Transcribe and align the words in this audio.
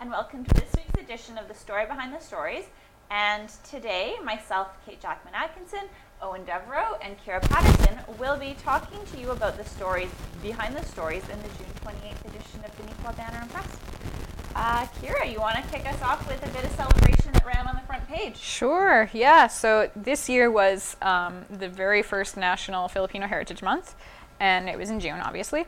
and 0.00 0.10
welcome 0.10 0.42
to 0.42 0.54
this 0.54 0.72
week's 0.74 0.98
edition 0.98 1.36
of 1.36 1.46
The 1.46 1.52
Story 1.52 1.84
Behind 1.84 2.14
the 2.14 2.20
Stories. 2.20 2.64
And 3.10 3.50
today, 3.68 4.14
myself, 4.24 4.68
Kate 4.86 4.98
Jackman 4.98 5.34
Atkinson, 5.34 5.90
Eoin 6.22 6.46
Devereaux, 6.46 6.96
and 7.02 7.16
Kira 7.22 7.42
Patterson 7.42 7.98
will 8.18 8.38
be 8.38 8.56
talking 8.64 8.98
to 9.12 9.20
you 9.20 9.30
about 9.30 9.58
the 9.58 9.64
stories 9.64 10.08
behind 10.42 10.74
the 10.74 10.82
stories 10.86 11.22
in 11.24 11.38
the 11.42 11.48
June 11.48 11.66
28th 11.84 12.34
edition 12.34 12.64
of 12.64 12.74
the 12.78 12.82
Neepawa 12.84 13.14
Banner 13.14 13.40
and 13.42 13.50
Press. 13.50 13.76
Uh, 14.54 14.86
Kira, 15.02 15.30
you 15.30 15.38
want 15.38 15.56
to 15.56 15.62
kick 15.70 15.86
us 15.86 16.00
off 16.00 16.26
with 16.26 16.42
a 16.46 16.50
bit 16.50 16.64
of 16.64 16.70
celebration 16.72 17.32
that 17.34 17.44
ran 17.44 17.68
on 17.68 17.74
the 17.74 17.82
front 17.82 18.08
page? 18.08 18.38
Sure, 18.38 19.10
yeah. 19.12 19.48
So 19.48 19.90
this 19.94 20.30
year 20.30 20.50
was 20.50 20.96
um, 21.02 21.44
the 21.50 21.68
very 21.68 22.02
first 22.02 22.38
National 22.38 22.88
Filipino 22.88 23.26
Heritage 23.26 23.62
Month, 23.62 23.94
and 24.40 24.70
it 24.70 24.78
was 24.78 24.88
in 24.88 24.98
June, 24.98 25.20
obviously. 25.20 25.66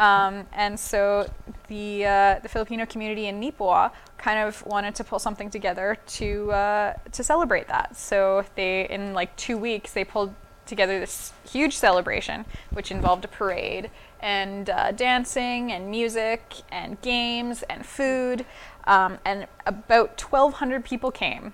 Um, 0.00 0.46
and 0.54 0.80
so 0.80 1.30
the 1.68 2.06
uh, 2.06 2.38
the 2.42 2.48
Filipino 2.48 2.86
community 2.86 3.26
in 3.26 3.38
Neepawa 3.38 3.92
kind 4.16 4.38
of 4.48 4.64
wanted 4.64 4.94
to 4.94 5.04
pull 5.04 5.18
something 5.18 5.50
together 5.50 5.98
to 6.18 6.50
uh, 6.52 6.94
to 7.12 7.22
celebrate 7.22 7.68
that. 7.68 7.94
So 7.96 8.46
they 8.56 8.88
in 8.88 9.12
like 9.12 9.36
two 9.36 9.58
weeks 9.58 9.92
they 9.92 10.04
pulled 10.04 10.34
together 10.64 10.98
this 10.98 11.34
huge 11.44 11.76
celebration, 11.76 12.46
which 12.70 12.90
involved 12.90 13.26
a 13.26 13.28
parade 13.28 13.90
and 14.20 14.70
uh, 14.70 14.92
dancing 14.92 15.70
and 15.70 15.90
music 15.90 16.62
and 16.72 16.98
games 17.02 17.62
and 17.64 17.84
food, 17.84 18.46
um, 18.84 19.18
and 19.24 19.46
about 19.66 20.20
1,200 20.20 20.84
people 20.84 21.10
came 21.10 21.52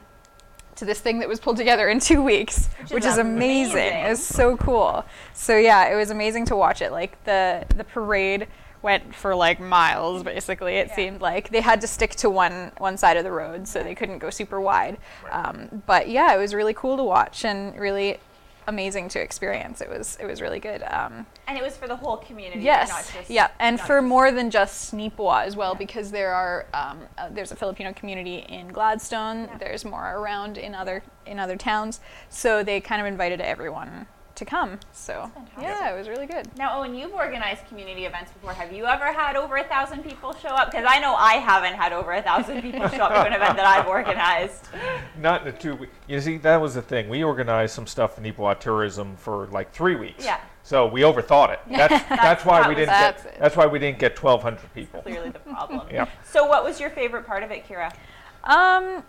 to 0.77 0.85
this 0.85 1.01
thing 1.01 1.19
that 1.21 1.29
was 1.29 1.41
pulled 1.41 1.57
together 1.57 1.89
in 1.89 2.01
two 2.01 2.23
weeks, 2.23 2.69
Which 2.83 2.91
which, 2.93 3.05
is 3.05 3.12
is 3.15 3.19
amazing. 3.19 3.73
amazing. 3.77 4.05
It 4.05 4.09
was 4.11 4.25
so 4.25 4.57
cool. 4.57 5.05
So 5.33 5.57
yeah, 5.57 5.89
it 5.93 5.97
was 5.97 6.11
amazing 6.11 6.47
to 6.47 6.57
watch 6.57 6.83
it. 6.83 6.93
Like 6.93 7.23
the 7.25 7.65
the 7.77 7.85
parade 7.85 8.46
went 8.82 9.13
for 9.15 9.35
like 9.35 9.59
miles 9.59 10.23
basically 10.23 10.77
it 10.77 10.88
Yeah. 10.88 10.95
seemed 10.95 11.21
like 11.21 11.49
they 11.49 11.60
had 11.63 11.80
to 11.80 11.88
stick 11.88 12.15
to 12.16 12.30
one 12.30 12.71
one 12.79 12.97
side 12.97 13.16
of 13.16 13.24
the 13.24 13.32
road 13.32 13.66
so 13.66 13.82
they 13.82 13.97
couldn't 13.97 14.19
go 14.19 14.30
super 14.30 14.60
wide 14.60 14.99
um, 15.32 15.82
but 15.87 16.09
yeah 16.09 16.32
it 16.35 16.38
was 16.38 16.54
really 16.54 16.74
cool 16.74 16.97
to 16.97 17.02
watch 17.02 17.45
and 17.45 17.77
really 17.80 18.19
amazing 18.67 19.09
to 19.09 19.21
experience 19.21 19.81
it 19.81 19.89
was 19.89 20.17
it 20.21 20.27
was 20.27 20.41
really 20.43 20.59
good 20.59 20.83
um, 20.85 21.27
And 21.49 21.57
it 21.57 21.63
was 21.63 21.77
for 21.77 21.87
the 21.89 21.97
whole 21.97 22.17
community, 22.17 22.63
Yes, 22.63 22.89
not 22.89 23.11
just 23.15 23.31
yeah, 23.31 23.49
and 23.61 23.81
for 23.81 24.03
more 24.03 24.33
than 24.33 24.51
just 24.51 24.95
Neepawa 24.95 25.45
as 25.45 25.55
well, 25.57 25.73
Yeah. 25.73 25.79
because 25.79 26.11
there 26.11 26.33
are 26.35 26.67
um, 26.75 27.01
uh, 27.17 27.29
there's 27.31 27.53
a 27.53 27.57
Filipino 27.57 27.93
community 27.93 28.39
in 28.49 28.69
Gladstone. 28.69 29.45
Yeah. 29.45 29.59
There's 29.59 29.85
more 29.85 30.17
around 30.17 30.59
in 30.59 30.75
other 30.75 31.03
in 31.27 31.39
other 31.39 31.57
towns, 31.57 32.01
so 32.29 32.63
they 32.63 32.81
kind 32.81 33.01
of 33.01 33.07
invited 33.07 33.41
everyone 33.41 34.07
to 34.37 34.45
come. 34.45 34.79
So 34.92 35.30
yeah, 35.60 35.92
it 35.92 35.98
was 35.98 36.09
really 36.09 36.26
good. 36.26 36.48
Now, 36.56 36.82
Eoin, 36.82 36.98
you've 36.98 37.12
organized 37.12 37.66
community 37.66 38.04
events 38.04 38.32
before. 38.32 38.52
Have 38.52 38.73
you 38.73 38.87
ever 38.87 39.12
had 39.12 39.37
over 39.37 39.56
a 39.56 39.65
thousand 39.65 40.04
people 40.04 40.34
show 40.34 40.48
up? 40.51 40.70
Because 40.70 40.87
I 40.88 41.01
know 41.01 41.15
I 41.15 41.34
haven't 41.34 41.74
had 41.74 41.92
over 41.92 42.12
a 42.12 42.23
thousand 42.23 42.62
people 42.62 42.88
show 42.88 43.04
up 43.04 43.12
to 43.12 43.26
an 43.26 43.32
event 43.32 43.57
that 43.57 43.66
I've 43.66 43.87
organized. 43.87 44.68
Not 45.18 45.46
in 45.46 45.52
the 45.52 45.59
two 45.59 45.74
weeks. 45.76 45.92
You 46.07 46.20
see, 46.20 46.37
that 46.38 46.57
was 46.60 46.74
the 46.74 46.82
thing. 46.82 47.09
We 47.09 47.24
organized 47.24 47.74
some 47.74 47.87
stuff 47.87 48.18
in 48.18 48.24
Neepawa 48.24 48.59
tourism 48.60 49.16
for 49.16 49.46
like 49.48 49.73
three 49.73 49.96
weeks. 49.96 50.24
Yeah. 50.24 50.40
So 50.62 50.87
we 50.87 51.02
overthought 51.02 51.52
it. 51.52 51.60
That's, 51.70 52.04
that's 52.09 52.45
why 52.45 52.60
that 52.60 52.68
we 52.68 52.74
didn't 52.74 52.88
That's 52.88 53.23
get. 53.23 53.34
it. 53.34 53.40
That's 53.40 53.57
why 53.57 53.66
we 53.66 53.79
didn't 53.79 54.01
get 54.01 54.20
1,200 54.20 54.74
people. 54.74 55.01
That's 55.01 55.07
Clearly, 55.14 55.30
the 55.30 55.38
problem. 55.38 55.82
Yeah. 55.92 56.09
So, 56.24 56.45
what 56.45 56.64
was 56.64 56.80
your 56.80 56.90
favorite 56.90 57.24
part 57.24 57.45
of 57.45 57.52
it, 57.52 57.68
Kira? 57.68 57.95
Um, 58.42 59.04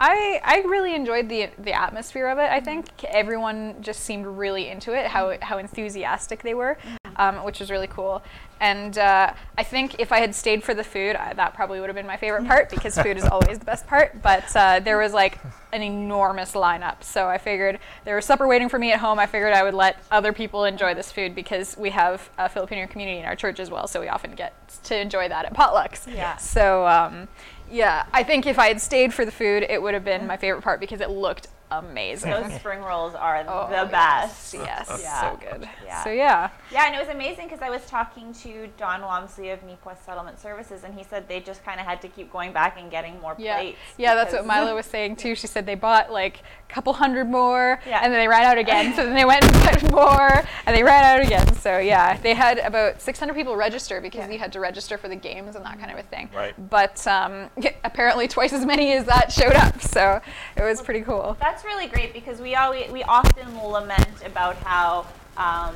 I 0.00 0.40
I 0.44 0.60
really 0.68 0.94
enjoyed 0.94 1.28
the 1.28 1.50
the 1.58 1.72
atmosphere 1.72 2.28
of 2.28 2.38
it. 2.38 2.50
I 2.50 2.60
think 2.60 2.86
everyone 3.04 3.76
just 3.80 4.00
seemed 4.00 4.26
really 4.26 4.68
into 4.68 4.92
it. 4.92 5.06
How 5.06 5.36
how 5.42 5.58
enthusiastic 5.58 6.42
they 6.42 6.54
were, 6.54 6.78
um, 7.16 7.44
which 7.44 7.60
was 7.60 7.70
really 7.70 7.88
cool. 7.88 8.22
And 8.60 8.98
uh, 8.98 9.32
I 9.56 9.62
think 9.62 10.00
if 10.00 10.10
I 10.10 10.18
had 10.18 10.34
stayed 10.34 10.64
for 10.64 10.74
the 10.74 10.82
food, 10.82 11.14
I, 11.14 11.32
that 11.34 11.54
probably 11.54 11.78
would 11.78 11.88
have 11.88 11.94
been 11.94 12.06
my 12.06 12.16
favorite 12.16 12.46
part 12.46 12.70
because 12.70 12.98
food 12.98 13.16
is 13.16 13.24
always 13.24 13.60
the 13.60 13.64
best 13.64 13.86
part. 13.86 14.20
But 14.20 14.54
uh, 14.56 14.80
there 14.80 14.98
was 14.98 15.12
like 15.12 15.38
an 15.72 15.82
enormous 15.82 16.52
lineup, 16.52 17.04
so 17.04 17.28
I 17.28 17.38
figured 17.38 17.78
there 18.04 18.16
was 18.16 18.24
supper 18.24 18.48
waiting 18.48 18.68
for 18.68 18.78
me 18.78 18.92
at 18.92 18.98
home. 18.98 19.18
I 19.18 19.26
figured 19.26 19.52
I 19.52 19.62
would 19.62 19.74
let 19.74 20.02
other 20.10 20.32
people 20.32 20.64
enjoy 20.64 20.94
this 20.94 21.12
food 21.12 21.34
because 21.34 21.76
we 21.76 21.90
have 21.90 22.30
a 22.38 22.48
Filipino 22.48 22.86
community 22.86 23.18
in 23.18 23.26
our 23.26 23.36
church 23.36 23.60
as 23.60 23.70
well, 23.70 23.86
so 23.86 24.00
we 24.00 24.08
often 24.08 24.34
get 24.34 24.54
to 24.84 24.98
enjoy 24.98 25.28
that 25.28 25.44
at 25.44 25.54
potlucks. 25.54 26.12
Yeah. 26.12 26.36
So 26.36 26.86
um, 26.86 27.28
yeah, 27.70 28.06
I 28.12 28.22
think 28.22 28.46
if 28.46 28.58
I 28.58 28.68
had 28.68 28.80
stayed 28.80 29.12
for 29.14 29.24
the 29.24 29.32
food, 29.32 29.64
it 29.68 29.80
would 29.82 29.94
have 29.94 30.04
been 30.04 30.26
my 30.26 30.36
favorite 30.36 30.62
part 30.62 30.80
because 30.80 31.00
it 31.00 31.10
looked 31.10 31.48
amazing. 31.70 32.30
Those 32.30 32.52
spring 32.60 32.80
rolls 32.80 33.14
are 33.14 33.44
Oh, 33.46 33.68
the 33.68 33.86
best. 33.90 34.54
Yes, 34.54 34.86
yes, 34.88 35.00
Yeah. 35.02 35.20
so 35.20 35.36
good. 35.38 35.68
Yeah. 35.84 36.02
So 36.04 36.10
yeah, 36.10 36.48
Yeah, 36.72 36.86
and 36.86 36.94
it 36.94 36.98
was 36.98 37.08
amazing 37.14 37.46
because 37.46 37.60
I 37.60 37.68
was 37.68 37.84
talking 37.84 38.32
to 38.42 38.68
Don 38.78 39.02
Wamsley 39.02 39.52
of 39.52 39.60
Neepawa 39.60 39.94
Settlement 40.02 40.40
Services, 40.40 40.84
and 40.84 40.94
he 40.94 41.04
said 41.04 41.28
they 41.28 41.40
just 41.40 41.62
kind 41.66 41.78
of 41.78 41.84
had 41.84 42.00
to 42.02 42.08
keep 42.08 42.32
going 42.32 42.52
back 42.54 42.78
and 42.80 42.90
getting 42.90 43.20
more 43.20 43.34
yeah, 43.38 43.56
plates. 43.56 43.78
yeah. 43.98 44.14
That's 44.14 44.32
what 44.32 44.44
because- 44.44 44.46
Milo 44.64 44.74
was 44.76 44.86
saying 44.86 45.16
too. 45.16 45.34
She 45.34 45.46
said 45.46 45.66
they 45.66 45.74
bought 45.74 46.10
like 46.10 46.36
a 46.38 46.42
couple 46.68 46.92
hundred 46.92 47.28
more, 47.28 47.80
Yeah. 47.86 48.00
and 48.02 48.12
then 48.12 48.20
they 48.20 48.28
ran 48.28 48.44
out 48.44 48.58
again. 48.58 48.94
so 48.94 49.04
then 49.04 49.14
they 49.14 49.24
went 49.24 49.42
and 49.44 49.52
bought 49.54 49.90
more, 49.92 50.44
and 50.66 50.76
they 50.76 50.82
ran 50.82 51.02
out 51.04 51.24
again. 51.26 51.54
So 51.56 51.78
yeah, 51.78 52.16
they 52.18 52.34
had 52.34 52.58
about 52.58 53.00
600 53.00 53.34
people 53.34 53.56
register 53.56 54.00
because 54.00 54.26
Yeah. 54.26 54.32
you 54.32 54.38
had 54.38 54.52
to 54.52 54.60
register 54.60 54.98
for 54.98 55.08
the 55.08 55.16
games 55.16 55.56
and 55.56 55.64
that 55.64 55.78
kind 55.78 55.90
of 55.90 55.98
a 55.98 56.02
thing. 56.02 56.28
Right. 56.34 56.54
But 56.70 57.06
um, 57.06 57.48
apparently 57.84 58.28
twice 58.28 58.52
as 58.52 58.66
many 58.66 58.92
as 58.92 59.06
that 59.06 59.32
showed 59.32 59.54
up. 59.54 59.80
So 59.80 60.20
it 60.56 60.62
was 60.62 60.82
pretty 60.82 61.00
cool. 61.00 61.36
That's 61.40 61.64
really 61.64 61.86
great 61.86 62.12
because 62.12 62.40
we 62.40 62.54
always 62.54 62.90
we 62.90 63.02
often 63.04 63.58
lament 63.62 64.22
about 64.24 64.56
how 64.56 65.06
um, 65.36 65.74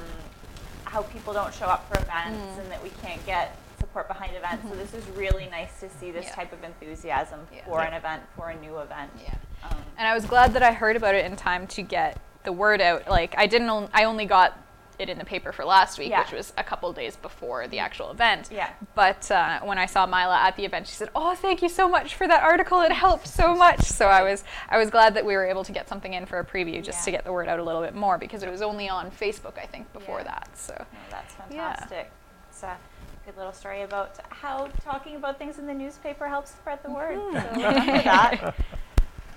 how 0.84 1.03
people 1.04 1.32
don't 1.32 1.54
show 1.54 1.66
up 1.66 1.88
for 1.88 1.98
events 2.03 2.38
Mm. 2.56 2.59
and 2.62 2.70
that 2.70 2.82
we 2.82 2.91
can't 3.03 3.24
get 3.24 3.56
support 3.92 4.08
behind 4.08 4.34
events. 4.34 4.66
So 4.69 4.75
this 4.75 4.94
is 4.94 5.06
really 5.14 5.48
nice 5.50 5.78
to 5.80 5.88
see 5.91 6.10
this. 6.10 6.25
Yeah. 6.25 6.34
type 6.34 6.53
of 6.54 6.64
enthusiasm 6.64 7.47
Yeah. 7.53 7.64
for 7.66 7.80
Yeah. 7.80 7.88
an 7.88 7.94
event, 7.94 8.22
for 8.36 8.48
a 8.48 8.54
new 8.56 8.78
event. 8.78 9.10
Yeah. 9.22 9.34
Um, 9.64 9.76
And 9.98 10.08
I 10.08 10.14
was 10.14 10.25
glad 10.25 10.54
that 10.54 10.62
I 10.62 10.72
heard 10.72 10.97
about 10.97 11.14
it 11.14 11.26
in 11.26 11.36
time 11.36 11.66
to 11.69 11.82
get 11.82 12.16
the 12.44 12.53
word 12.53 12.80
out. 12.80 13.06
Like 13.08 13.34
I 13.36 13.47
didn't, 13.47 13.69
on- 13.69 13.91
I 13.92 14.04
only 14.04 14.25
got 14.25 14.56
it 14.98 15.08
in 15.10 15.19
the 15.19 15.25
paper 15.25 15.53
for 15.53 15.64
last 15.66 15.98
week, 15.98 16.10
Yeah. 16.10 16.20
which 16.20 16.32
was 16.32 16.53
a 16.56 16.64
couple 16.64 16.91
days 16.94 17.16
before 17.16 17.66
the 17.69 17.80
actual 17.80 18.10
event. 18.10 18.48
Yeah. 18.50 18.70
But 18.94 19.30
uh, 19.30 19.60
when 19.60 19.76
I 19.78 19.84
saw 19.86 20.06
Mila 20.06 20.38
at 20.41 20.56
the 20.56 20.64
event, 20.64 20.86
she 20.86 20.94
said, 20.94 21.10
"Oh, 21.14 21.34
thank 21.34 21.60
you 21.60 21.69
so 21.69 21.86
much 21.88 22.14
for 22.14 22.26
that 22.28 22.42
article. 22.42 22.80
It 22.82 22.92
helped 22.92 23.26
so 23.26 23.54
much." 23.54 23.80
So 23.82 24.06
I 24.09 24.22
was, 24.22 24.44
I 24.70 24.78
was 24.78 24.91
glad 24.91 25.14
that 25.14 25.24
we 25.26 25.34
were 25.34 25.44
able 25.47 25.64
to 25.64 25.72
get 25.72 25.86
something 25.88 26.12
in 26.14 26.24
for 26.26 26.38
a 26.38 26.44
preview 26.44 26.82
just 26.82 27.04
to 27.04 27.10
get 27.10 27.24
the 27.24 27.32
word 27.32 27.48
out 27.48 27.59
a 27.59 27.62
little 27.62 27.82
bit 27.82 27.94
more 27.94 28.16
because 28.16 28.42
it 28.42 28.50
was 28.50 28.62
only 28.62 28.88
on 28.88 29.10
Facebook, 29.10 29.59
I 29.59 29.66
think, 29.66 29.92
before 29.92 30.19
Yeah. 30.20 30.24
that. 30.24 30.48
So 30.56 30.74
No, 30.78 30.84
that's 31.10 31.34
fantastic. 31.34 32.10
It's 32.48 32.62
a 32.62 32.76
good 33.25 33.37
little 33.37 33.53
story 33.53 33.83
about 33.83 34.19
how 34.31 34.66
talking 34.84 35.16
about 35.16 35.38
things 35.38 35.59
in 35.59 35.66
the 35.66 35.75
newspaper 35.75 36.27
helps 36.28 36.50
spread 36.50 36.83
the 36.83 36.91
word. 36.91 37.16
Mm-hmm. 37.19 37.60
So 37.60 37.72
for 37.72 38.03
that. 38.03 38.55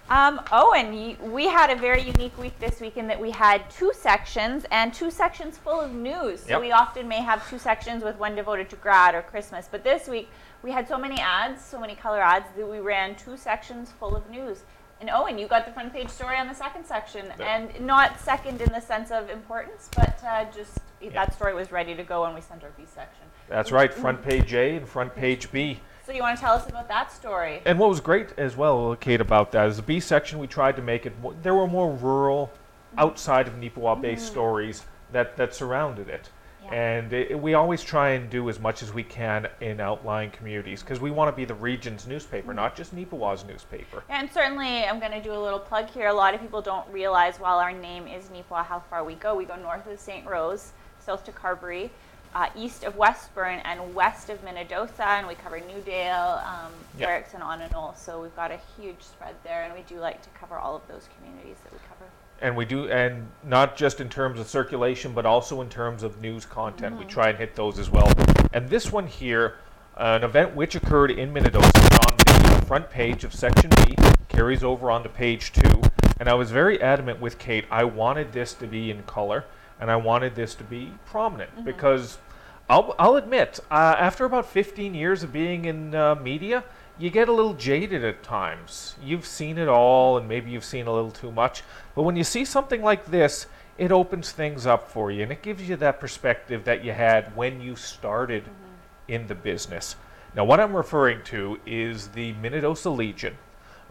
Um, 0.07 0.37
Eoin, 0.51 0.93
y- 0.93 1.17
we 1.27 1.47
had 1.47 1.71
a 1.71 1.75
very 1.75 2.03
unique 2.03 2.37
week 2.37 2.59
this 2.59 2.79
week 2.79 2.95
in 2.95 3.07
that 3.07 3.19
we 3.19 3.31
had 3.31 3.67
two 3.71 3.91
sections 3.95 4.63
and 4.69 4.93
two 4.93 5.09
sections 5.09 5.57
full 5.57 5.81
of 5.81 5.93
news. 5.95 6.41
So 6.41 6.49
Yep. 6.51 6.61
we 6.61 6.71
often 6.71 7.07
may 7.07 7.21
have 7.21 7.49
two 7.49 7.57
sections 7.57 8.03
with 8.03 8.15
one 8.19 8.35
devoted 8.35 8.69
to 8.69 8.75
grad 8.75 9.15
or 9.15 9.23
Christmas, 9.23 9.67
but 9.71 9.83
this 9.83 10.07
week 10.07 10.29
we 10.61 10.69
had 10.69 10.87
so 10.87 10.99
many 10.99 11.19
ads, 11.19 11.65
so 11.65 11.79
many 11.79 11.95
color 11.95 12.21
ads 12.21 12.45
that 12.55 12.69
we 12.69 12.77
ran 12.81 13.15
two 13.15 13.35
sections 13.35 13.91
full 13.99 14.15
of 14.15 14.29
news. 14.29 14.61
And 15.01 15.09
Eoin, 15.09 15.39
you 15.39 15.47
got 15.47 15.65
the 15.65 15.71
front 15.71 15.91
page 15.91 16.09
story 16.09 16.37
on 16.37 16.47
the 16.47 16.53
second 16.53 16.85
section, 16.85 17.25
Yeah. 17.39 17.55
and 17.55 17.81
not 17.83 18.19
second 18.19 18.61
in 18.61 18.71
the 18.71 18.81
sense 18.81 19.09
of 19.09 19.31
importance, 19.31 19.89
but 19.95 20.23
uh, 20.23 20.45
just 20.55 20.77
that 21.13 21.33
story 21.33 21.55
was 21.55 21.71
ready 21.71 21.95
to 21.95 22.03
go 22.03 22.21
when 22.21 22.35
we 22.35 22.41
sent 22.41 22.63
our 22.63 22.69
B 22.77 22.83
section. 22.85 23.24
That's 23.47 23.71
right. 23.71 23.93
Front 23.93 24.23
page 24.23 24.53
A 24.53 24.77
and 24.77 24.87
front 24.87 25.15
page 25.15 25.51
B. 25.51 25.79
So 26.05 26.11
you 26.11 26.21
want 26.21 26.37
to 26.37 26.41
tell 26.43 26.53
us 26.53 26.69
about 26.69 26.87
that 26.87 27.11
story? 27.11 27.61
And 27.65 27.79
what 27.79 27.89
was 27.89 27.99
great 27.99 28.29
as 28.37 28.55
well, 28.55 28.95
Kate, 28.95 29.21
about 29.21 29.51
that 29.53 29.67
is 29.69 29.77
the 29.77 29.81
B 29.81 29.99
section. 29.99 30.37
We 30.37 30.47
tried 30.47 30.75
to 30.75 30.83
make 30.83 31.05
it. 31.05 31.19
More, 31.19 31.33
there 31.41 31.55
were 31.55 31.67
more 31.67 31.91
rural, 31.91 32.51
outside 32.97 33.47
of 33.47 33.55
Neepawa-based 33.55 34.23
mm-hmm. 34.23 34.31
stories 34.31 34.85
that 35.11 35.37
that 35.37 35.53
surrounded 35.53 36.09
it. 36.09 36.29
Yeah. 36.63 36.73
And 36.73 37.13
it, 37.13 37.39
we 37.39 37.53
always 37.53 37.83
try 37.83 38.11
and 38.11 38.29
do 38.29 38.49
as 38.49 38.59
much 38.59 38.81
as 38.81 38.91
we 38.91 39.03
can 39.03 39.47
in 39.61 39.79
outlying 39.79 40.31
communities 40.31 40.81
because 40.81 40.99
we 40.99 41.11
want 41.11 41.31
to 41.31 41.35
be 41.35 41.45
the 41.45 41.53
region's 41.53 42.07
newspaper, 42.07 42.47
mm-hmm. 42.47 42.55
not 42.55 42.75
just 42.75 42.95
Neepawa's 42.95 43.45
newspaper. 43.45 44.03
And 44.09 44.31
certainly, 44.31 44.85
I'm 44.85 44.99
going 44.99 45.11
to 45.11 45.21
do 45.21 45.33
a 45.33 45.39
little 45.39 45.59
plug 45.59 45.89
here. 45.89 46.07
A 46.07 46.13
lot 46.13 46.33
of 46.33 46.41
people 46.41 46.61
don't 46.61 46.87
realize 46.91 47.39
while 47.39 47.59
our 47.59 47.71
name 47.71 48.07
is 48.07 48.25
Neepawa, 48.25 48.65
how 48.65 48.79
far 48.89 49.03
we 49.03 49.15
go. 49.15 49.35
We 49.35 49.45
go 49.45 49.55
north 49.55 49.85
of 49.87 49.99
St. 49.99 50.25
Rose, 50.25 50.71
south 50.99 51.23
to 51.25 51.31
Carberry, 51.31 51.91
uh, 52.35 52.49
east 52.55 52.83
of 52.83 52.97
Westbourne, 52.97 53.61
and 53.63 53.95
west 53.95 54.29
of 54.29 54.43
Minnedosa, 54.43 54.99
and 54.99 55.25
we 55.25 55.35
cover 55.35 55.59
Newdale, 55.59 56.41
um, 56.45 56.71
Yeah. 56.97 57.07
Erickson, 57.07 57.39
Onanole. 57.39 57.97
So 57.97 58.21
we've 58.21 58.35
got 58.35 58.51
a 58.51 58.59
huge 58.77 59.01
spread 59.01 59.35
there, 59.43 59.63
and 59.63 59.73
we 59.73 59.81
do 59.83 59.99
like 59.99 60.21
to 60.21 60.29
cover 60.37 60.57
all 60.57 60.75
of 60.75 60.85
those 60.89 61.07
communities 61.15 61.55
that 61.63 61.71
we 61.71 61.79
cover. 61.87 62.11
And 62.41 62.57
we 62.57 62.65
do, 62.65 62.89
and 62.89 63.29
not 63.45 63.77
just 63.77 64.01
in 64.01 64.09
terms 64.09 64.37
of 64.41 64.47
circulation, 64.49 65.13
but 65.13 65.25
also 65.25 65.61
in 65.61 65.69
terms 65.69 66.03
of 66.03 66.19
news 66.19 66.45
content. 66.45 66.99
We 66.99 67.05
try 67.05 67.29
and 67.29 67.37
hit 67.37 67.55
those 67.55 67.79
as 67.79 67.89
well. 67.89 68.11
And 68.51 68.67
this 68.67 68.91
one 68.91 69.07
here, 69.07 69.55
an 69.95 70.25
event 70.25 70.53
which 70.53 70.75
occurred 70.75 71.11
in 71.11 71.33
Minnedosa 71.33 72.11
on 72.11 72.17
the 72.59 72.65
front 72.65 72.89
page 72.89 73.23
of 73.23 73.33
section 73.33 73.69
B, 73.77 73.95
carries 74.27 74.61
over 74.61 74.91
onto 74.91 75.07
page 75.07 75.53
two. 75.53 75.81
And 76.19 76.27
I 76.27 76.33
was 76.33 76.51
very 76.51 76.81
adamant 76.81 77.21
with 77.21 77.39
Kate. 77.39 77.63
I 77.71 77.85
wanted 77.85 78.33
this 78.33 78.53
to 78.55 78.67
be 78.67 78.91
in 78.91 79.03
color, 79.03 79.45
and 79.79 79.89
I 79.89 79.95
wanted 79.95 80.35
this 80.35 80.55
to 80.55 80.63
be 80.65 80.91
prominent 81.05 81.63
because 81.63 82.17
I'll, 82.67 82.95
I'll 82.97 83.15
admit, 83.15 83.59
uh, 83.69 83.95
after 83.99 84.25
about 84.25 84.47
15 84.47 84.95
years 84.95 85.21
of 85.21 85.31
being 85.31 85.65
in 85.65 85.93
uh, 85.93 86.15
media, 86.15 86.63
you 86.97 87.11
get 87.11 87.29
a 87.29 87.31
little 87.31 87.53
jaded 87.53 88.03
at 88.03 88.23
times. 88.23 88.95
You've 89.03 89.25
seen 89.25 89.59
it 89.59 89.67
all, 89.67 90.17
and 90.17 90.27
maybe 90.27 90.49
you've 90.49 90.65
seen 90.65 90.87
a 90.87 90.93
little 90.93 91.11
too 91.11 91.31
much. 91.31 91.63
But 91.93 92.03
when 92.03 92.15
you 92.15 92.23
see 92.23 92.43
something 92.43 92.81
like 92.81 93.05
this, 93.05 93.45
it 93.77 93.91
opens 93.91 94.31
things 94.31 94.65
up 94.65 94.89
for 94.89 95.11
you, 95.11 95.21
and 95.21 95.31
it 95.31 95.43
gives 95.43 95.69
you 95.69 95.75
that 95.75 95.99
perspective 95.99 96.63
that 96.63 96.83
you 96.83 96.91
had 96.91 97.35
when 97.35 97.61
you 97.61 97.75
started 97.75 98.45
in 99.07 99.27
the 99.27 99.35
business. 99.35 99.95
Now, 100.35 100.45
what 100.45 100.59
I'm 100.59 100.75
referring 100.75 101.23
to 101.25 101.59
is 101.67 102.07
the 102.09 102.33
Minnedosa 102.33 102.95
Legion 102.95 103.37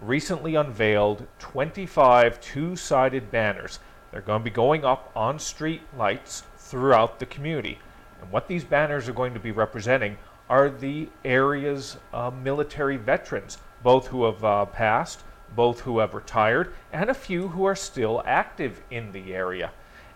recently 0.00 0.56
unveiled 0.56 1.26
25 1.38 2.40
two 2.40 2.74
sided 2.74 3.30
banners. 3.30 3.78
They're 4.10 4.20
going 4.20 4.40
to 4.40 4.44
be 4.44 4.50
going 4.50 4.84
up 4.84 5.12
on 5.14 5.38
street 5.38 5.82
lights 5.96 6.42
throughout 6.56 7.20
the 7.20 7.26
community. 7.26 7.78
And 8.24 8.32
what 8.32 8.48
these 8.48 8.64
banners 8.64 9.06
are 9.06 9.12
going 9.12 9.34
to 9.34 9.40
be 9.40 9.50
representing 9.50 10.16
are 10.48 10.70
the 10.70 11.08
area's 11.26 11.98
uh, 12.14 12.30
military 12.30 12.96
veterans, 12.96 13.58
both 13.82 14.06
who 14.06 14.24
have 14.24 14.42
uh, 14.42 14.64
passed, 14.64 15.22
both 15.54 15.80
who 15.80 15.98
have 15.98 16.14
retired, 16.14 16.72
and 16.90 17.10
a 17.10 17.14
few 17.14 17.48
who 17.48 17.66
are 17.66 17.76
still 17.76 18.22
active 18.24 18.80
in 18.90 19.12
the 19.12 19.34
area. 19.34 19.72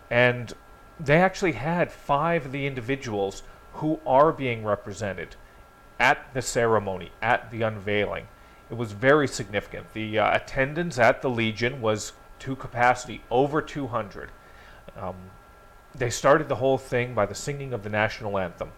And 0.08 0.55
they 0.99 1.20
actually 1.20 1.52
had 1.52 1.93
five 1.93 2.46
of 2.46 2.52
the 2.52 2.66
individuals 2.66 3.43
who 3.75 4.00
are 4.06 4.32
being 4.32 4.64
represented 4.64 5.37
at 6.00 6.32
the 6.32 6.40
ceremony, 6.40 7.12
at 7.20 7.50
the 7.50 7.61
unveiling. 7.61 8.26
It 8.70 8.78
was 8.78 8.93
very 8.93 9.28
significant. 9.28 9.93
The 9.93 10.19
uh, 10.19 10.34
attendance 10.34 10.99
at 10.99 11.20
the 11.20 11.28
Legion 11.28 11.82
was 11.82 12.14
to 12.38 12.56
capacity, 12.56 13.20
over 13.31 13.61
200. 13.61 14.31
Um, 14.96 15.14
they 15.94 16.11
started 16.11 16.49
the 16.49 16.56
whole 16.56 16.79
thing 16.79 17.14
by 17.14 17.26
the 17.26 17.35
singing 17.35 17.73
of 17.73 17.82
the 17.82 17.90
national 17.90 18.38
anthem. 18.38 18.73